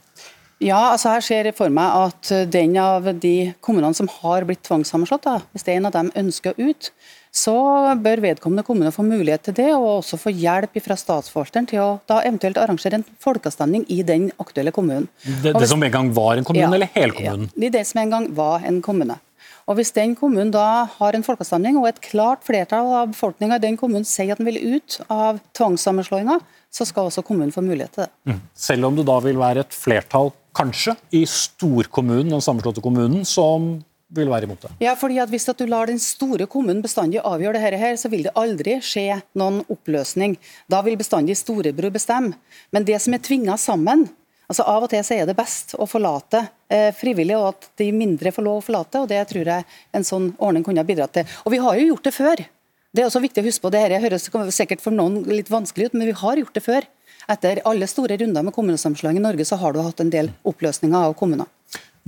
[0.59, 4.65] Ja, altså her ser jeg for meg at den av de kommunene som har blitt
[4.67, 6.91] tvangssammenslått, da, hvis det er en av dem ønsker ut,
[7.35, 7.55] så
[8.01, 11.89] bør vedkommende kommune få mulighet til det, og også få hjelp fra statsforvalteren til å
[12.11, 15.07] da eventuelt arrangere en folkeavstemning i den aktuelle kommunen.
[15.45, 17.51] Det, det som en gang var en kommune, ja, eller hele kommunen?
[17.55, 19.21] Ja, det som en gang var en kommune.
[19.69, 23.65] Og Hvis den kommunen da har en folkeavstemning, og et klart flertall av befolkninga i
[23.67, 26.39] den kommunen sier at den vil ut av tvangssammenslåinga,
[26.73, 28.13] så skal også kommunen få mulighet til det.
[28.33, 28.41] Mm.
[28.57, 33.77] Selv om det da vil være et flertall, kanskje, i storkommunen, den sammenslåtte kommunen, som
[34.15, 34.71] vil være imot det?
[34.83, 38.11] Ja, fordi at Hvis at du lar den store kommunen bestandig avgjøre dette, her, så
[38.11, 40.39] vil det aldri skje noen oppløsning.
[40.69, 42.39] Da vil bestandig storebror bestemme.
[42.73, 44.09] Men det som er tvinga sammen
[44.49, 46.41] altså Av og til så er det best å forlate
[46.73, 49.03] eh, frivillig, og at de mindre får lov å forlate.
[49.03, 51.35] og Det tror jeg en sånn ordning kunne ha bidratt til.
[51.45, 52.45] Og Vi har jo gjort det før.
[52.89, 54.01] Det er også viktig å huske på det her.
[54.01, 56.89] høres sikkert for noen litt vanskelig ut, men vi har gjort det før.
[57.29, 61.11] Etter alle store runder med kommunesammenslåing i Norge, så har du hatt en del oppløsninger
[61.11, 61.49] av kommuner.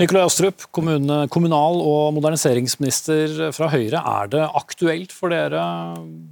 [0.00, 4.00] Nikolai Astrup, kommune, kommunal- og moderniseringsminister fra Høyre.
[4.00, 5.60] Er det aktuelt for dere,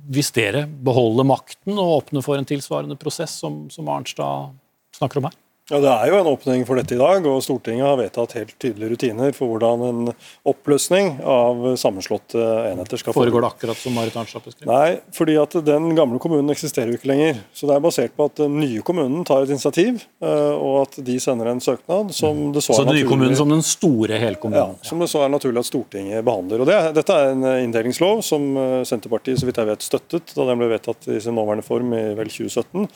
[0.09, 4.57] hvis dere beholder makten, å åpne for en tilsvarende prosess som, som Arnstad
[4.97, 5.37] snakker om her?
[5.69, 8.55] Ja, Det er jo en åpning for dette i dag, og Stortinget har vedtatt helt
[8.57, 9.99] tydelige rutiner for hvordan en
[10.49, 12.41] oppløsning av sammenslåtte
[12.71, 13.35] enheter skal foregå.
[13.35, 14.71] Foregår det akkurat som Marit Arnstad beskrev?
[14.71, 17.43] Nei, fordi at den gamle kommunen eksisterer jo ikke lenger.
[17.53, 20.99] Så det er basert på at den nye kommunen tar et initiativ, eh, og at
[21.05, 22.89] de sender en søknad som det så, så er naturlig...
[22.89, 24.79] Så den nye kommunen som den store helkommunen?
[24.81, 26.65] Ja, som det så er naturlig at Stortinget behandler.
[26.65, 30.49] Og det, Dette er en inndelingslov som eh, Senterpartiet så vidt jeg vet støttet da
[30.49, 32.89] den ble vedtatt i sin nåværende form i vel 2017.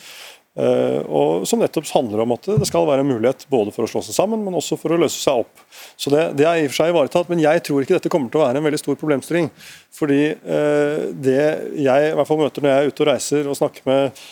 [0.53, 3.91] Eh, og Som nettopp handler om at det skal være en mulighet både for å
[3.91, 5.65] slå seg sammen, men også for å løse seg opp.
[5.97, 8.33] Så Det, det er i og for seg ivaretatt, men jeg tror ikke dette kommer
[8.33, 9.49] til å være en veldig stor problemstilling.
[9.97, 11.41] Fordi eh, det
[11.81, 14.25] jeg i hvert fall møter når jeg er ute og reiser og snakker med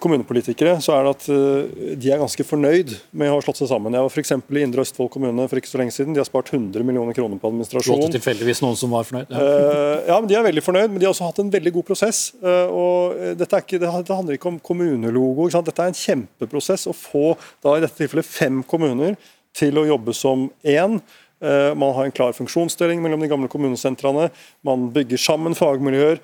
[0.00, 3.68] kommunepolitikere, så er det at eh, de er ganske fornøyd med å ha slått seg
[3.68, 3.92] sammen.
[3.92, 4.32] Jeg var f.eks.
[4.32, 6.14] i Indre Østfold kommune for ikke så lenge siden.
[6.16, 8.00] De har spart 100 millioner kroner på administrasjon.
[8.00, 9.34] Låter tilfeldigvis noen som var fornøyd?
[9.34, 9.42] Ja.
[9.44, 11.88] Uh, ja, men De er veldig fornøyd, men de har også hatt en veldig god
[11.90, 12.22] prosess.
[12.40, 15.50] Uh, og dette ikke, det handler ikke om kommunelogo.
[15.50, 19.18] Ikke dette er en kjempeprosess å få da i dette tilfellet fem kommuner
[19.54, 20.96] til å jobbe som én.
[21.44, 24.30] Man har en klar funksjonsdeling mellom de gamle kommunesentrene.
[24.64, 26.22] Man bygger sammen fagmiljøer.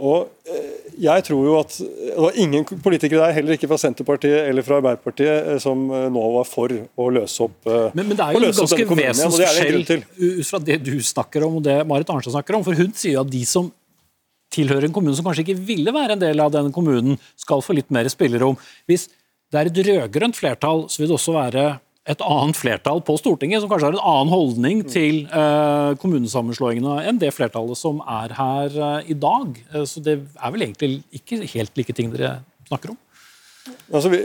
[0.00, 4.48] Og eh, jeg tror jo at Det var ingen politikere der, heller ikke fra Senterpartiet
[4.48, 8.24] eller fra Arbeiderpartiet, eh, som eh, nå var for å løse opp Men, men det
[8.24, 12.34] er jo en ganske vesensforskjell ut fra det du snakker om og det Marit Arnstad
[12.36, 12.64] snakker om.
[12.64, 13.68] For hun sier at de som
[14.52, 17.76] tilhører en kommune som kanskje ikke ville være en del av den kommunen, skal få
[17.76, 18.58] litt mer spillerom.
[18.88, 19.08] Hvis
[19.52, 21.64] det er et rød-grønt flertall, så vil det også være
[22.02, 27.20] et annet flertall på Stortinget som kanskje har en annen holdning til uh, kommunesammenslåingene enn
[27.22, 29.54] det flertallet som er her uh, i dag.
[29.70, 32.98] Uh, så det er vel egentlig ikke helt like ting dere snakker om?
[33.94, 34.18] Altså, vi,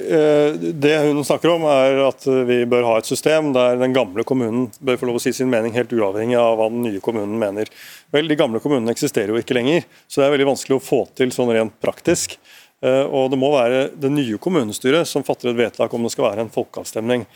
[0.82, 4.72] det hun snakker om er at vi bør ha et system der den gamle kommunen
[4.82, 7.70] bør få lov å si sin mening helt uavhengig av hva den nye kommunen mener.
[8.16, 11.04] Vel, De gamle kommunene eksisterer jo ikke lenger, så det er veldig vanskelig å få
[11.14, 12.34] til sånn rent praktisk.
[12.82, 16.48] Og Det må være det nye kommunestyret som fatter et vedtak om det skal være
[16.48, 17.28] en folkeavstemning.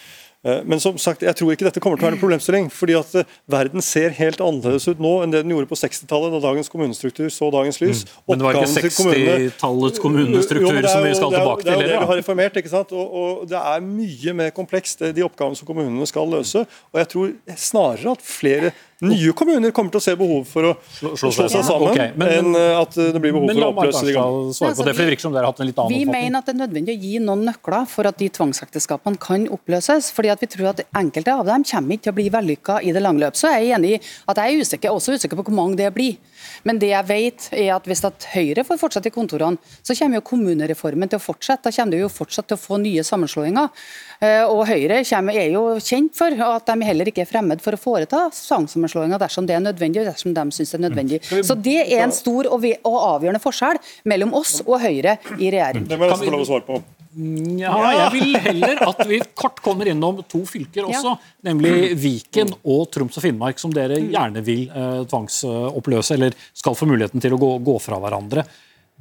[0.42, 2.70] Eh, men som sagt, jeg tror ikke dette kommer til å være en problemstilling.
[2.74, 6.34] fordi at eh, Verden ser helt annerledes ut nå enn det den gjorde på 60-tallet,
[6.34, 8.04] da dagens kommunestruktur så dagens lys.
[8.08, 8.16] Mm.
[8.32, 11.70] Men det var ikke 60-tallets kommunestruktur jo, som vi skal tilbake til?
[11.70, 12.62] Det er jo det vi har reformert.
[12.62, 12.96] ikke sant?
[12.98, 16.66] Og, og, Det er mye mer komplekst, de oppgavene som kommunene skal løse.
[16.92, 17.36] Og jeg tror
[17.70, 21.64] snarere at flere nye kommuner kommer til å se behov for å slå, slå seg
[21.66, 24.52] sammen, okay, men, enn eh, at det blir behov for å oppløse de gamle.
[24.52, 26.60] Altså, det, virker som dere har hatt en litt annen Vi mener at det er
[26.62, 30.12] nødvendig å gi noen nøkler for at de tvangsekteskapene kan oppløses.
[30.14, 32.94] fordi at vi tror at enkelte av dem kommer ikke til å bli vellykka i
[32.94, 33.40] det lange løp.
[33.40, 35.90] Så er jeg enig i at jeg er usikker, også usikker på hvor mange det
[35.96, 36.20] blir.
[36.68, 40.20] Men det jeg vet er at hvis at Høyre får fortsette i kontorene, så kommer
[40.20, 41.70] jo kommunereformen til å fortsette.
[41.70, 43.84] Da kommer det jo fortsatt til å få nye sammenslåinger.
[44.22, 47.78] Eh, og Høyre kommer, er jo kjent for at de heller ikke er fremmed for
[47.78, 51.22] å foreta sammenslåinger dersom det er nødvendig, og dersom de synes det er nødvendig.
[51.32, 51.44] Mm.
[51.48, 55.88] Så Det er en stor og avgjørende forskjell mellom oss og Høyre i regjering.
[55.90, 56.82] Det må jeg få lov å svare på.
[57.12, 61.34] Ja, jeg vil heller at vi kort kommer innom to fylker også, ja.
[61.50, 66.88] nemlig Viken og Troms og Finnmark, som dere gjerne vil eh, tvangsoppløse, eller skal få
[66.88, 68.46] muligheten til å gå, gå fra hverandre.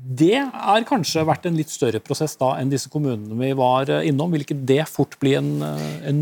[0.00, 4.06] Det har kanskje vært en litt større prosess da enn disse kommunene vi var eh,
[4.08, 4.32] innom.
[4.32, 6.20] Vil ikke det fort bli en, eh, en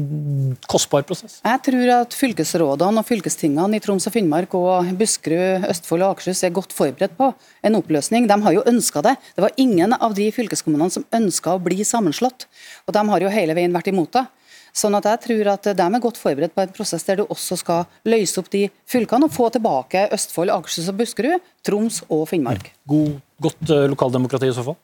[0.67, 1.37] kostbar prosess?
[1.45, 6.43] Jeg tror at fylkesrådene og fylkestingene i Troms og Finnmark og Buskerud, Østfold og Akershus
[6.43, 7.31] er godt forberedt på
[7.69, 8.27] en oppløsning.
[8.27, 9.15] De har jo ønska det.
[9.37, 12.49] Det var ingen av de fylkeskommunene som ønska å bli sammenslått.
[12.89, 14.27] Og de har jo hele veien vært imot det.
[14.75, 17.57] Sånn at jeg tror at De er godt forberedt på en prosess der du også
[17.63, 22.73] skal løse opp de fylkene og få tilbake Østfold, Akershus og Buskerud, Troms og Finnmark.
[22.89, 24.79] God godt eh, lokaldemokrati i så fall?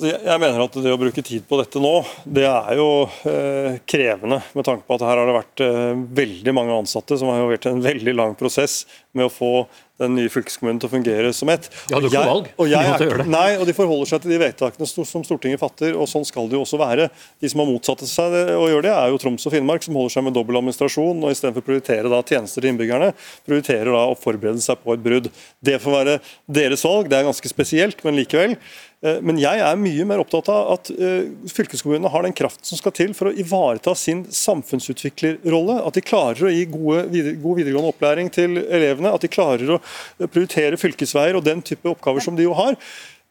[0.00, 1.92] Altså, jeg mener at det å bruke tid på dette nå,
[2.24, 2.88] det er jo
[3.28, 4.38] eh, krevende.
[4.56, 7.68] Med tanke på at her har det vært eh, veldig mange ansatte som har vært
[7.68, 8.86] en veldig lang prosess
[9.16, 9.52] med å få
[10.00, 11.68] den nye fylkeskommunen til å fungere som ett.
[11.88, 12.48] De hadde ikke valg.
[12.60, 16.08] Og jeg, er, nei, og de forholder seg til de vedtakene som Stortinget fatter, og
[16.08, 17.10] sånn skal det jo også være.
[17.42, 19.98] De som har motsatt seg det, å gjøre det, er jo Troms og Finnmark, som
[20.00, 23.12] holder seg med dobbel administrasjon, og istedenfor å prioritere da tjenester til innbyggerne,
[23.48, 25.28] prioriterer da å forberede seg på et brudd.
[25.60, 26.20] Det får være
[26.60, 28.56] deres valg, det er ganske spesielt, men likevel.
[29.00, 32.80] Eh, men jeg er mye mer opptatt av at eh, fylkeskommunene har den kraften som
[32.80, 35.78] skal til for å ivareta sin samfunnsutviklerrolle.
[35.88, 37.06] At de klarer å gi gode,
[37.40, 38.58] god videregående opplæring til
[39.00, 39.14] elevene.
[39.14, 39.80] At de klarer å
[40.28, 42.76] prioritere fylkesveier og den type oppgaver som de jo har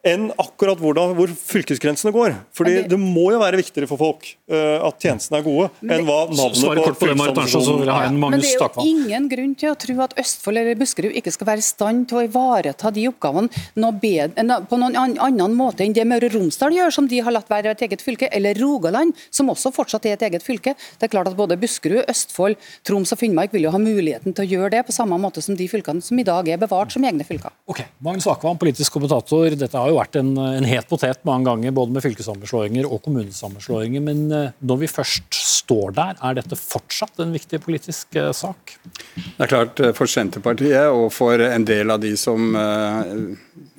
[0.08, 2.36] enn akkurat hvordan, hvor fylkesgrensene går.
[2.56, 6.06] Fordi det, det, må jo være viktigere for folk uh, at tjenestene er gode, enn
[6.08, 8.14] hva navnet på, på fylkesorganisasjonen er.
[8.16, 11.50] Men det er jo ingen grunn til å tro at Østfold eller Buskerud ikke skal
[11.52, 15.95] være i stand til å ivareta de oppgavene noe bedre, på noen annen måte enn
[15.95, 19.12] det Møre og Romsdal gjør, som de har latt være et eget fylke, eller Rogaland,
[19.36, 20.76] som også fortsatt er et eget fylke.
[20.95, 22.56] Det er klart at Både Buskerud, Østfold,
[22.88, 25.60] Troms og Finnmark vil jo ha muligheten til å gjøre det, på samme måte som
[25.60, 27.54] de fylkene som i dag er bevart som egne fylker.
[27.70, 29.56] Ok, Magnus Akvam, politisk kommentator.
[29.60, 34.04] Dette har jo vært en, en het potet mange ganger, både med fylkessammenslåinger og kommunesammenslåinger.
[34.06, 38.76] Men eh, når vi først står der, er dette fortsatt en viktig politisk uh, sak?
[39.16, 43.04] Det er klart eh, For Senterpartiet og for en del av de som uh,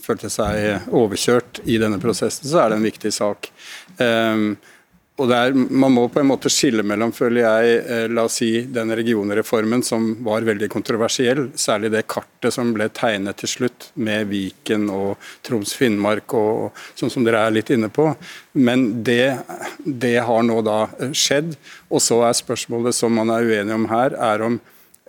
[0.05, 3.51] følte seg overkjørt i denne prosessen, så er det en viktig sak.
[3.99, 4.55] Um,
[5.21, 8.51] og er, Man må på en måte skille mellom føler jeg, eh, la oss si,
[8.73, 14.31] den regionreformen som var veldig kontroversiell, særlig det kartet som ble tegnet til slutt, med
[14.31, 18.09] Viken og Troms-Finnmark, og sånn som dere er litt inne på.
[18.57, 19.37] Men det,
[19.85, 21.55] det, har nå da eh, skjedd.
[21.91, 24.57] Og så er spørsmålet som man er uenig om her, er om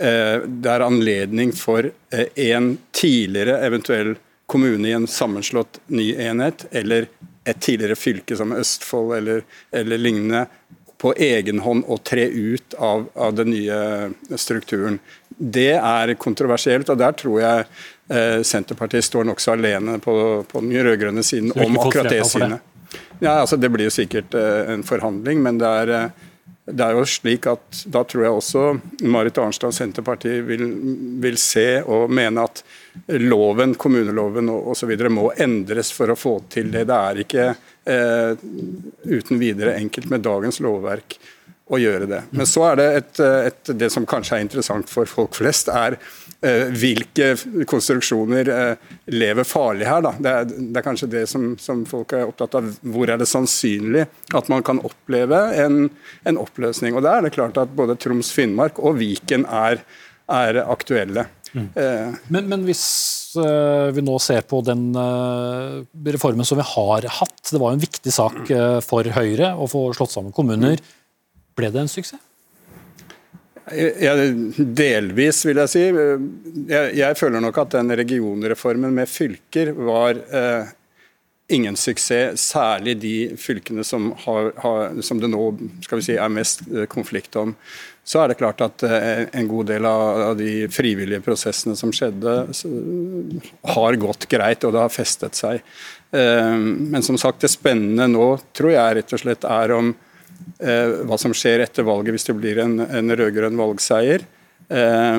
[0.02, 4.16] eh, det er anledning for eh, en tidligere eventuell
[4.52, 7.08] kommune i en sammenslått ny enhet, eller
[7.46, 10.46] et tidligere fylke som Østfold eller, eller lignende
[11.02, 15.00] på egen hånd å tre ut av, av, den nye strukturen.
[15.38, 20.14] Det er kontroversielt, og der tror jeg eh, Senterpartiet står nokså alene på,
[20.46, 22.68] på den rød-grønne siden om akkurat det synet.
[23.22, 26.28] Ja, altså, det blir jo sikkert eh, en forhandling, men det er eh,
[26.72, 28.62] det er jo slik at Da tror jeg også
[29.10, 30.62] Marit Arnstad og Senterpartiet vil,
[31.24, 32.62] vil se og mene at
[33.08, 34.96] loven, kommuneloven osv.
[35.10, 36.88] må endres for å få til det.
[36.90, 38.48] Det er ikke eh,
[39.08, 41.20] uten videre enkelt med dagens lovverk
[41.72, 42.20] å gjøre det.
[42.36, 45.96] Men så er det et, et, det som kanskje er interessant for folk flest, er
[46.44, 47.30] eh, hvilke
[47.70, 50.04] konstruksjoner eh, lever farlig her.
[50.04, 50.12] Da.
[50.20, 52.68] Det, er, det er kanskje det som, som, folk er opptatt av.
[52.84, 54.04] Hvor er det sannsynlig
[54.36, 55.86] at man kan oppleve en,
[56.28, 56.98] en oppløsning?
[56.98, 59.86] Og Da er det klart at både Troms, Finnmark og Viken er,
[60.28, 61.30] er aktuelle.
[61.52, 61.68] Mm.
[61.76, 62.18] Eh.
[62.32, 62.84] Men, men, hvis
[63.36, 67.80] uh, vi nå ser på den uh, reformen som vi har hatt, det var jo
[67.80, 68.42] en viktig sak
[68.86, 70.80] for Høyre å få slått sammen kommuner.
[70.80, 71.00] Mm.
[71.60, 72.22] Ble det en suksess?
[73.72, 74.16] Ja,
[74.58, 75.84] delvis, vil jeg si.
[75.88, 80.72] Jeg, jeg, føler nok at den regionreformen med fylker var eh,
[81.56, 82.42] ingen suksess.
[82.52, 85.54] Særlig de fylkene som, har, har, som, det nå
[85.86, 87.56] skal vi si, er mest eh, konflikt om.
[88.04, 92.38] Så er det klart at eh, en god del av, de frivillige prosessene som skjedde,
[93.76, 95.62] har gått greit, og det har festet seg.
[96.12, 99.94] Eh, men som sagt, det spennende nå tror jeg rett og slett er om
[100.62, 104.26] Eh, hva som skjer etter valget hvis det blir en, en rød-grønn valgseier.
[104.70, 105.18] Eh,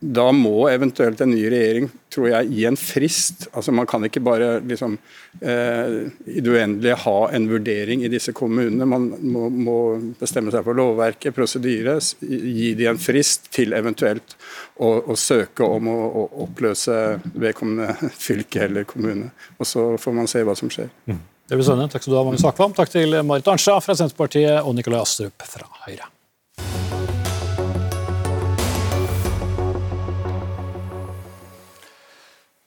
[0.00, 3.46] da må eventuelt en ny regjering tror jeg, gi en frist.
[3.56, 4.98] Altså Man kan ikke bare liksom,
[5.40, 5.94] eh,
[6.28, 8.84] i det uendelige ha en vurdering i disse kommunene.
[8.88, 9.78] Man må, må
[10.20, 14.36] bestemme seg for lovverket, prosedyre, gi de en frist til eventuelt
[14.76, 16.98] å, å søke om å, å, oppløse
[17.32, 19.32] vedkommende fylke eller kommune.
[19.58, 20.92] Og Så får man se hva som skjer.
[21.08, 21.22] Mm.
[21.48, 21.86] Det blir.
[21.90, 22.72] Takk skal du ha, Magnus Akvam.
[22.76, 26.12] Takk til Marit Arnstad fra Senterpartiet og Nikolai Astrup fra Høyre.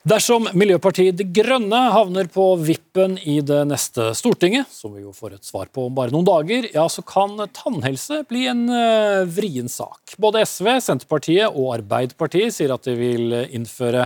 [0.05, 5.39] Dersom Miljøpartiet De Grønne havner på vippen i det neste Stortinget, som vi jo får
[5.39, 9.65] et svar på om bare noen dager, ja, så kan tannhelse bli en uh, vrien
[9.65, 10.13] sak.
[10.21, 14.05] Både SV, Senterpartiet og Arbeiderpartiet sier at de vil innføre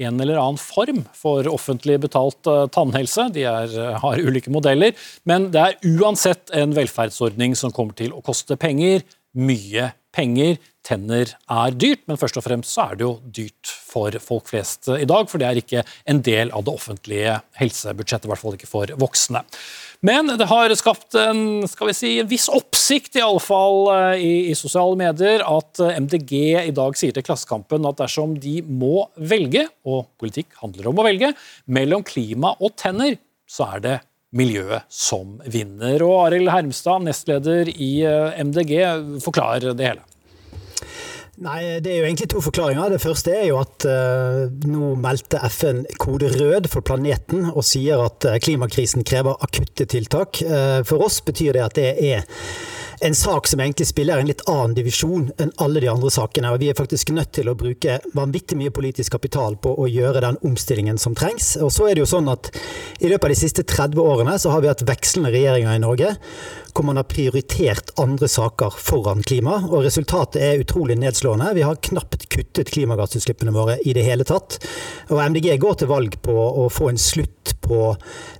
[0.00, 3.26] en eller annen form for offentlig betalt uh, tannhelse.
[3.34, 4.94] De er, uh, har ulike modeller,
[5.26, 9.02] men det er uansett en velferdsordning som kommer til å koste penger.
[9.34, 10.62] Mye penger.
[10.86, 14.88] Tenner er dyrt, men først og fremst så er det jo dyrt for folk flest
[14.94, 18.56] i dag, for det er ikke en del av det offentlige helsebudsjettet, i hvert fall
[18.56, 19.44] ikke for voksne.
[20.06, 24.24] Men det har skapt en, skal vi si, en viss oppsikt, i alle fall eh,
[24.24, 28.60] i, i sosiale medier, at eh, MDG i dag sier til Klassekampen at dersom de
[28.64, 31.34] må velge, og politikk handler om å velge,
[31.68, 33.98] mellom klima og tenner, så er det
[34.36, 36.00] miljøet som vinner.
[36.06, 38.78] Og Arild Hermstad, nestleder i eh, MDG,
[39.26, 40.06] forklar det hele.
[41.40, 42.90] Nei, Det er jo egentlig to forklaringer.
[42.92, 48.02] Det første er jo at uh, nå meldte FN kode rød for planeten og sier
[48.04, 50.42] at uh, klimakrisen krever akutte tiltak.
[50.44, 52.28] Uh, for oss betyr det at det er
[53.00, 56.52] en sak som egentlig spiller en litt annen divisjon enn alle de andre sakene.
[56.52, 60.20] og Vi er faktisk nødt til å bruke vanvittig mye politisk kapital på å gjøre
[60.26, 61.54] den omstillingen som trengs.
[61.64, 62.50] Og så er det jo sånn at
[63.00, 66.16] I løpet av de siste 30 årene så har vi hatt vekslende regjeringer i Norge
[66.74, 69.56] hvor man har prioritert andre saker foran klima.
[69.70, 71.54] og Resultatet er utrolig nedslående.
[71.54, 74.60] Vi har knapt kuttet klimagassutslippene våre i det hele tatt.
[75.10, 77.96] Og MDG går til valg på å få en slutt på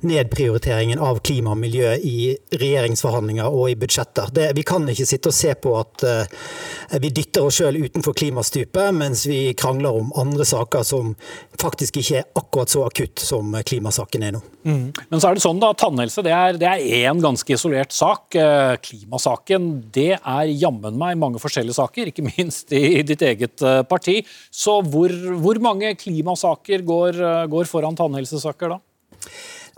[0.06, 4.30] nedprioriteringen av klima og miljø i regjeringsforhandlinger og i budsjetter.
[4.34, 8.16] Det, vi kan ikke sitte og se på at uh, vi dytter oss sjøl utenfor
[8.18, 11.14] klimastupet, mens vi krangler om andre saker som
[11.60, 14.42] faktisk ikke er akkurat så akutt som klimasaken er nå.
[14.66, 14.90] Mm.
[15.08, 18.36] Men så er det sånn da, tannhelse det er, det er én ganske isolert sak.
[18.36, 23.80] Eh, klimasaken det er jammen meg mange forskjellige saker, ikke minst i ditt eget eh,
[23.88, 24.20] parti.
[24.52, 28.80] Så hvor, hvor mange klimasaker går, eh, går foran tannhelsesaker da?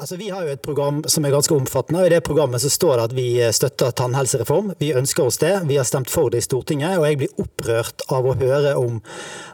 [0.02, 2.00] Altså, vi har jo et program som er ganske omfattende.
[2.00, 4.72] og I det programmet så står det at vi støtter tannhelsereform.
[4.80, 5.52] Vi ønsker oss det.
[5.68, 6.96] Vi har stemt for det i Stortinget.
[6.98, 8.96] og Jeg blir opprørt av å høre om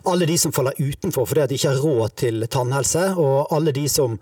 [0.08, 3.02] alle de som faller utenfor fordi at de ikke har råd til tannhelse.
[3.20, 4.16] Og alle de som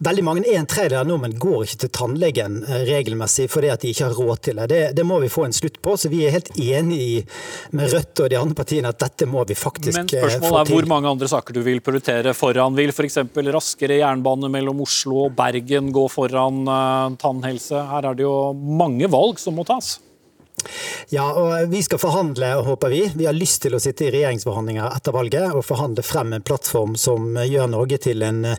[0.00, 3.90] Veldig mange, en tredjedel av nordmenn går ikke til tannlegen eh, regelmessig fordi at de
[3.92, 4.68] ikke har råd til det.
[4.68, 4.80] det.
[4.96, 5.04] det.
[5.04, 5.96] må vi få en slutt på.
[5.96, 7.24] Så vi er helt enig
[7.72, 10.20] med Rødt og de andre partiene at dette må vi faktisk få til.
[10.20, 12.76] Men spørsmålet er hvor mange andre saker du vil prioritere foran.
[12.76, 13.22] Vil f.eks.
[13.48, 17.78] raskere jernbane mellom Oslo og Bergen Bergen gå foran uh, tannhelse?
[17.78, 20.00] Her er det jo mange valg som må tas.
[21.08, 23.00] Ja, og vi skal forhandle, håper vi.
[23.14, 26.94] Vi har lyst til å sitte i regjeringsforhandlinger etter valget og forhandle frem en plattform
[26.98, 28.56] som gjør Norge til en, eh,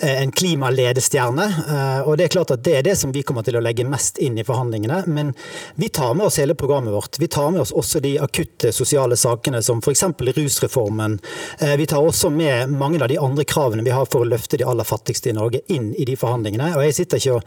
[0.00, 1.46] en klimaledestjerne.
[1.46, 3.84] Eh, og Det er klart at det er det som vi kommer til å legge
[3.84, 5.06] mest inn i forhandlingene.
[5.06, 5.34] Men
[5.76, 7.18] vi tar med oss hele programmet vårt.
[7.18, 10.02] Vi tar med oss også de akutte sosiale sakene som f.eks.
[10.36, 11.18] rusreformen.
[11.60, 14.58] Eh, vi tar også med mange av de andre kravene vi har for å løfte
[14.58, 16.76] de aller fattigste i Norge inn i de forhandlingene.
[16.76, 17.42] Og Jeg sitter ikke og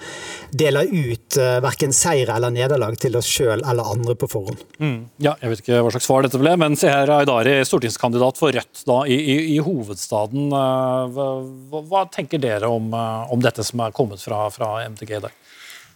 [0.52, 3.89] deler ut verken seier eller nederlag til oss sjøl eller andre
[4.20, 4.62] på forhånd.
[4.80, 5.00] Mm.
[5.24, 8.84] Ja, jeg vet ikke hva slags svar dette ble, men Seher Aydari, stortingskandidat for Rødt
[8.88, 10.50] da, i, i, i, hovedstaden.
[10.54, 15.16] Eh, hva, hva, tenker dere om, eh, om, dette som er kommet fra, fra MDG
[15.18, 15.36] i dag?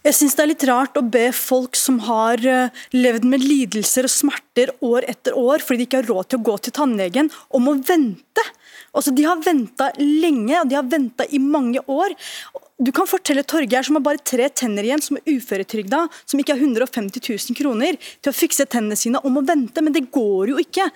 [0.03, 4.09] Jeg syns det er litt rart å be folk som har eh, levd med lidelser
[4.09, 7.31] og smerter år etter år fordi de ikke har råd til å gå til tannlegen,
[7.55, 8.47] om å vente.
[8.93, 12.13] Altså, de har venta lenge, og de har venta i mange år.
[12.83, 16.55] Du kan fortelle Torgeir, som har bare tre tenner igjen, som er uføretrygda, som ikke
[16.55, 20.53] har 150 000 kroner til å fikse tennene sine, om å vente, men det går
[20.53, 20.89] jo ikke.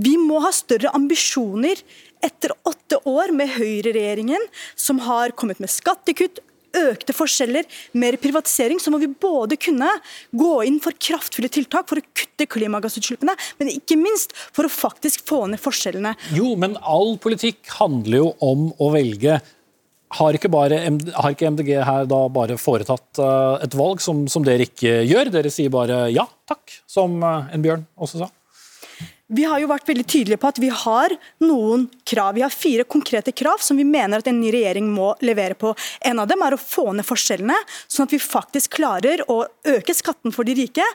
[0.00, 1.80] Vi må ha større ambisjoner
[2.24, 4.44] etter åtte år med høyreregjeringen,
[4.76, 6.42] som har kommet med skattekutt,
[6.76, 7.66] økte forskjeller,
[7.98, 9.90] mer privatisering, så må vi både kunne
[10.36, 15.26] gå inn for kraftfulle tiltak for å kutte klimagassutslippene, men ikke minst for å faktisk
[15.28, 16.14] få ned forskjellene.
[16.36, 19.40] Jo, men all politikk handler jo om å velge.
[20.16, 24.44] Har ikke, bare, har ikke MDG her da bare foretatt eh, et valg som, som
[24.46, 25.28] dere ikke gjør?
[25.34, 28.30] Dere sier bare ja takk, som eh, en bjørn også sa?
[29.28, 31.12] Vi har jo vært veldig tydelige på at vi har
[31.44, 32.32] noen krav.
[32.38, 35.74] Vi har fire konkrete krav som vi mener at en ny regjering må levere på.
[36.00, 37.56] En av dem er å få ned forskjellene,
[37.92, 40.86] sånn at vi faktisk klarer å øke skatten for de rike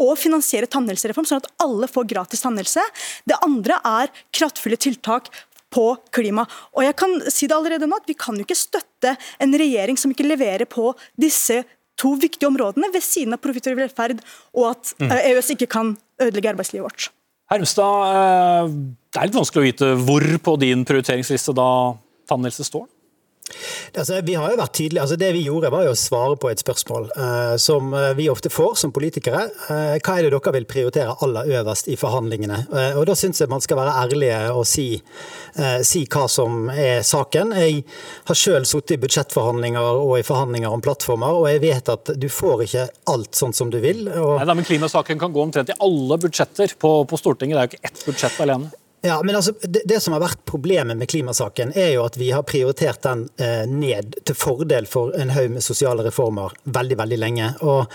[0.00, 2.86] og finansiere tannhelsereform, sånn at alle får gratis tannhelse.
[3.28, 5.28] Det andre er kraftfulle tiltak
[5.72, 5.86] på
[6.16, 6.48] klima.
[6.72, 10.00] Og jeg kan si det allerede nå, at Vi kan jo ikke støtte en regjering
[10.00, 11.62] som ikke leverer på disse
[12.00, 14.24] to viktige områdene, ved siden av profitt og velferd,
[14.56, 15.10] og at mm.
[15.10, 17.12] eh, EØS ikke kan ødelegge arbeidslivet vårt.
[17.52, 18.70] Hermstad, eh,
[19.12, 21.68] det er litt vanskelig å vite hvor på din prioriteringsliste da
[22.30, 22.86] tannhelse står?
[23.98, 25.02] Altså, vi har jo vært tydelige.
[25.04, 28.28] Altså, det vi gjorde, var jo å svare på et spørsmål uh, som eh, vi
[28.32, 29.44] ofte får som politikere.
[29.68, 32.64] Uh, hva er det dere vil prioritere aller øverst i forhandlingene?
[32.72, 34.86] Uh, og Da syns jeg man skal være ærlige og si,
[35.84, 37.52] si, hva som er saken.
[37.58, 37.82] Jeg
[38.28, 42.28] har selv sittet i budsjettforhandlinger og i forhandlinger om plattformer, og jeg vet at du
[42.32, 44.06] får ikke alt sånn som du vil.
[44.08, 44.38] Og...
[44.38, 47.56] Nei, da, men Klimasaken kan gå omtrent i alle budsjetter på, på Stortinget.
[47.56, 48.72] Det er jo ikke ett budsjett alene.
[49.04, 52.28] Ja, men altså, det, det, som har vært Problemet med klimasaken er jo at vi
[52.30, 57.18] har prioritert den eh, ned til fordel for en haug med sosiale reformer veldig veldig
[57.18, 57.48] lenge.
[57.66, 57.90] Og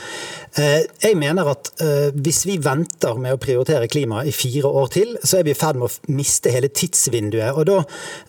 [0.59, 4.91] eh, Jeg mener at eh, hvis vi venter med å prioritere klima i fire år
[4.97, 7.55] til, så er vi i ferd med å miste hele tidsvinduet.
[7.55, 7.77] Og Da,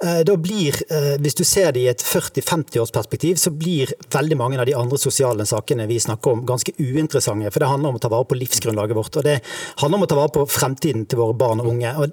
[0.05, 3.91] eh, da blir, eh, Hvis du ser det i et 40-50 års perspektiv, så blir
[4.15, 7.51] veldig mange av de andre sosiale sakene vi snakker om, ganske uinteressante.
[7.51, 9.17] For det handler om å ta vare på livsgrunnlaget vårt.
[9.19, 9.41] Og det
[9.83, 11.97] handler om å ta vare på fremtiden til våre barn og unge.
[11.99, 12.13] Og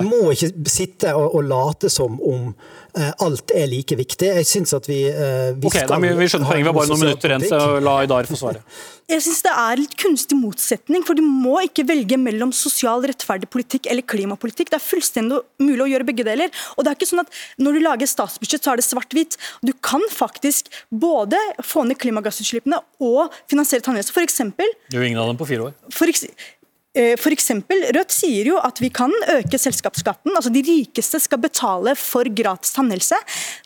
[0.00, 2.48] vi må ikke sitte og, og late som om
[2.96, 4.30] eh, alt er like viktig.
[4.38, 6.90] Jeg syns at vi, eh, vi okay, skal da, Vi skjønner poenget, vi har bare
[6.92, 8.64] noen minutter igjen, så la Aydar få svare.
[9.12, 13.48] Jeg syns det er litt kunstig motsetning, for du må ikke velge mellom sosial rettferdig
[13.52, 14.70] politikk eller klimapolitikk.
[14.72, 16.54] Det er fullstendig mulig å gjøre begge deler.
[16.76, 19.36] Og det er ikke sånn at Når du lager statsbudsjett, så er det svart-hvitt.
[19.66, 24.14] Du kan faktisk både få ned klimagassutslippene og finansiere tannhelse.
[24.14, 25.78] For eksempel, Gjør ingen av dem på fire år.
[25.92, 26.38] For eksempel,
[26.92, 30.34] for eksempel, Rødt sier jo at vi kan øke selskapsskatten.
[30.36, 33.16] altså De rikeste skal betale for gratis tannhelse.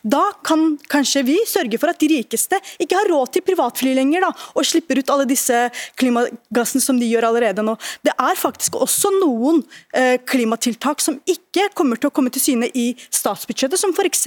[0.06, 4.28] Da kan kanskje vi sørge for at de rikeste ikke har råd til privatfly lenger
[4.28, 5.64] da, og slipper ut alle disse
[5.98, 7.74] klimagassene som de gjør allerede nå.
[8.06, 9.62] Det er faktisk også noen
[9.96, 14.26] eh, klimatiltak som ikke kommer til å komme til syne i statsbudsjettet, som f.eks.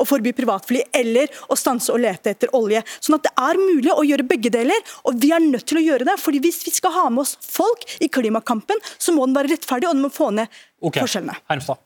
[0.00, 2.80] å forby privatfly eller å stanse og lete etter olje.
[3.00, 5.84] Sånn at det er mulig å gjøre begge deler, og vi er nødt til å
[5.84, 6.16] gjøre det.
[6.22, 9.90] fordi hvis vi skal ha med oss folk i klimakampen, så må den være rettferdig,
[9.90, 11.02] og den må få ned okay.
[11.02, 11.36] forskjellene.
[11.50, 11.82] Hermstad.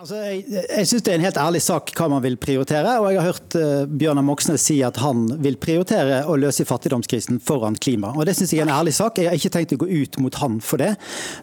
[0.00, 2.94] Altså, jeg jeg syns det er en helt ærlig sak hva man vil prioritere.
[3.02, 7.42] og Jeg har hørt uh, Bjørnar Moxnes si at han vil prioritere å løse fattigdomskrisen
[7.44, 8.14] foran klima.
[8.16, 9.20] og Det syns jeg er en ærlig sak.
[9.20, 10.94] Jeg har ikke tenkt å gå ut mot han for det.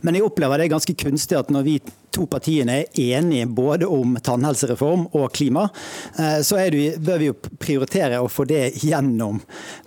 [0.01, 1.77] Men jeg opplever det ganske kunstig at når vi
[2.17, 5.67] to partiene er enige både om tannhelsereform og klima,
[6.19, 9.39] uh, så det, bør vi jo prioritere å få det gjennom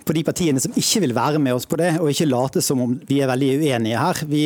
[0.05, 2.81] på de partiene som ikke vil være med oss på det, og ikke late som
[2.83, 4.21] om vi er veldig uenige her.
[4.27, 4.43] Vi,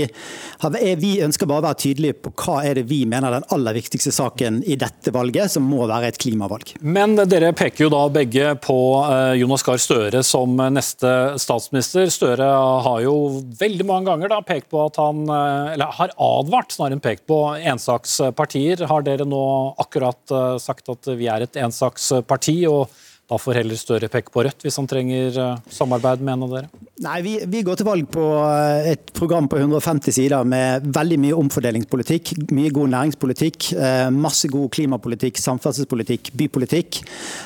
[1.01, 3.75] vi ønsker bare å være tydelige på hva er det vi mener er den aller
[3.77, 6.75] viktigste saken i dette valget, som må være et klimavalg.
[6.81, 11.11] Men dere peker jo da begge på eh, Jonas Gahr Støre som neste
[11.41, 12.09] statsminister.
[12.13, 12.47] Støre
[12.85, 13.15] har jo
[13.59, 17.25] veldig mange ganger da pekt på at han eh, Eller har advart, snarere enn pekt
[17.29, 17.39] på,
[17.75, 18.85] ensakspartier.
[18.89, 19.45] Har dere nå
[19.81, 22.63] akkurat eh, sagt at vi er et ensaksparti?
[22.71, 22.89] og
[23.25, 26.51] da får heller Støre peke på Rødt hvis han trenger eh, samarbeid med en av
[26.53, 26.83] dere?
[27.03, 31.17] Nei, vi, vi, går til valg på eh, et program på 150 sider med veldig
[31.23, 37.01] mye omfordelingspolitikk, mye god næringspolitikk, eh, masse god klimapolitikk, samferdselspolitikk, bypolitikk.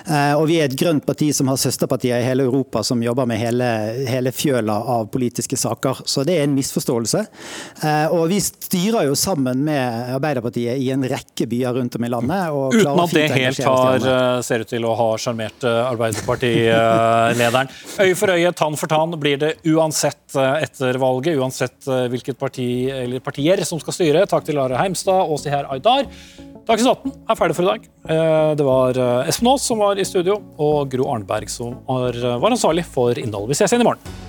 [0.10, 3.40] Og vi er et grønt parti som har søsterpartier i hele Europa som jobber med
[3.42, 3.68] hele,
[4.10, 6.04] hele fjøla av politiske saker.
[6.10, 7.22] Så det er en misforståelse.
[8.16, 12.58] Og vi styrer jo sammen med Arbeiderpartiet i en rekke byer rundt om i landet.
[12.80, 14.10] Uten at det helt har,
[14.46, 17.70] ser ut til å ha sjarmert Arbeiderpartilederen.
[18.04, 21.38] Øye for øye, tann for tann blir det uansett eh, etter valget.
[21.40, 24.26] Uansett eh, hvilket parti eller partier som skal styre.
[24.30, 26.08] Takk til Lara Heimstad og Seher Aydar.
[26.70, 27.92] Dagsnytt 18 er ferdig for i dag.
[28.10, 32.86] Eh, Det var Espen Aas som var i studio, og Gro Arnberg som var ansvarlig
[32.86, 33.56] for innholdet.
[33.56, 34.29] Vi ses igjen i morgen.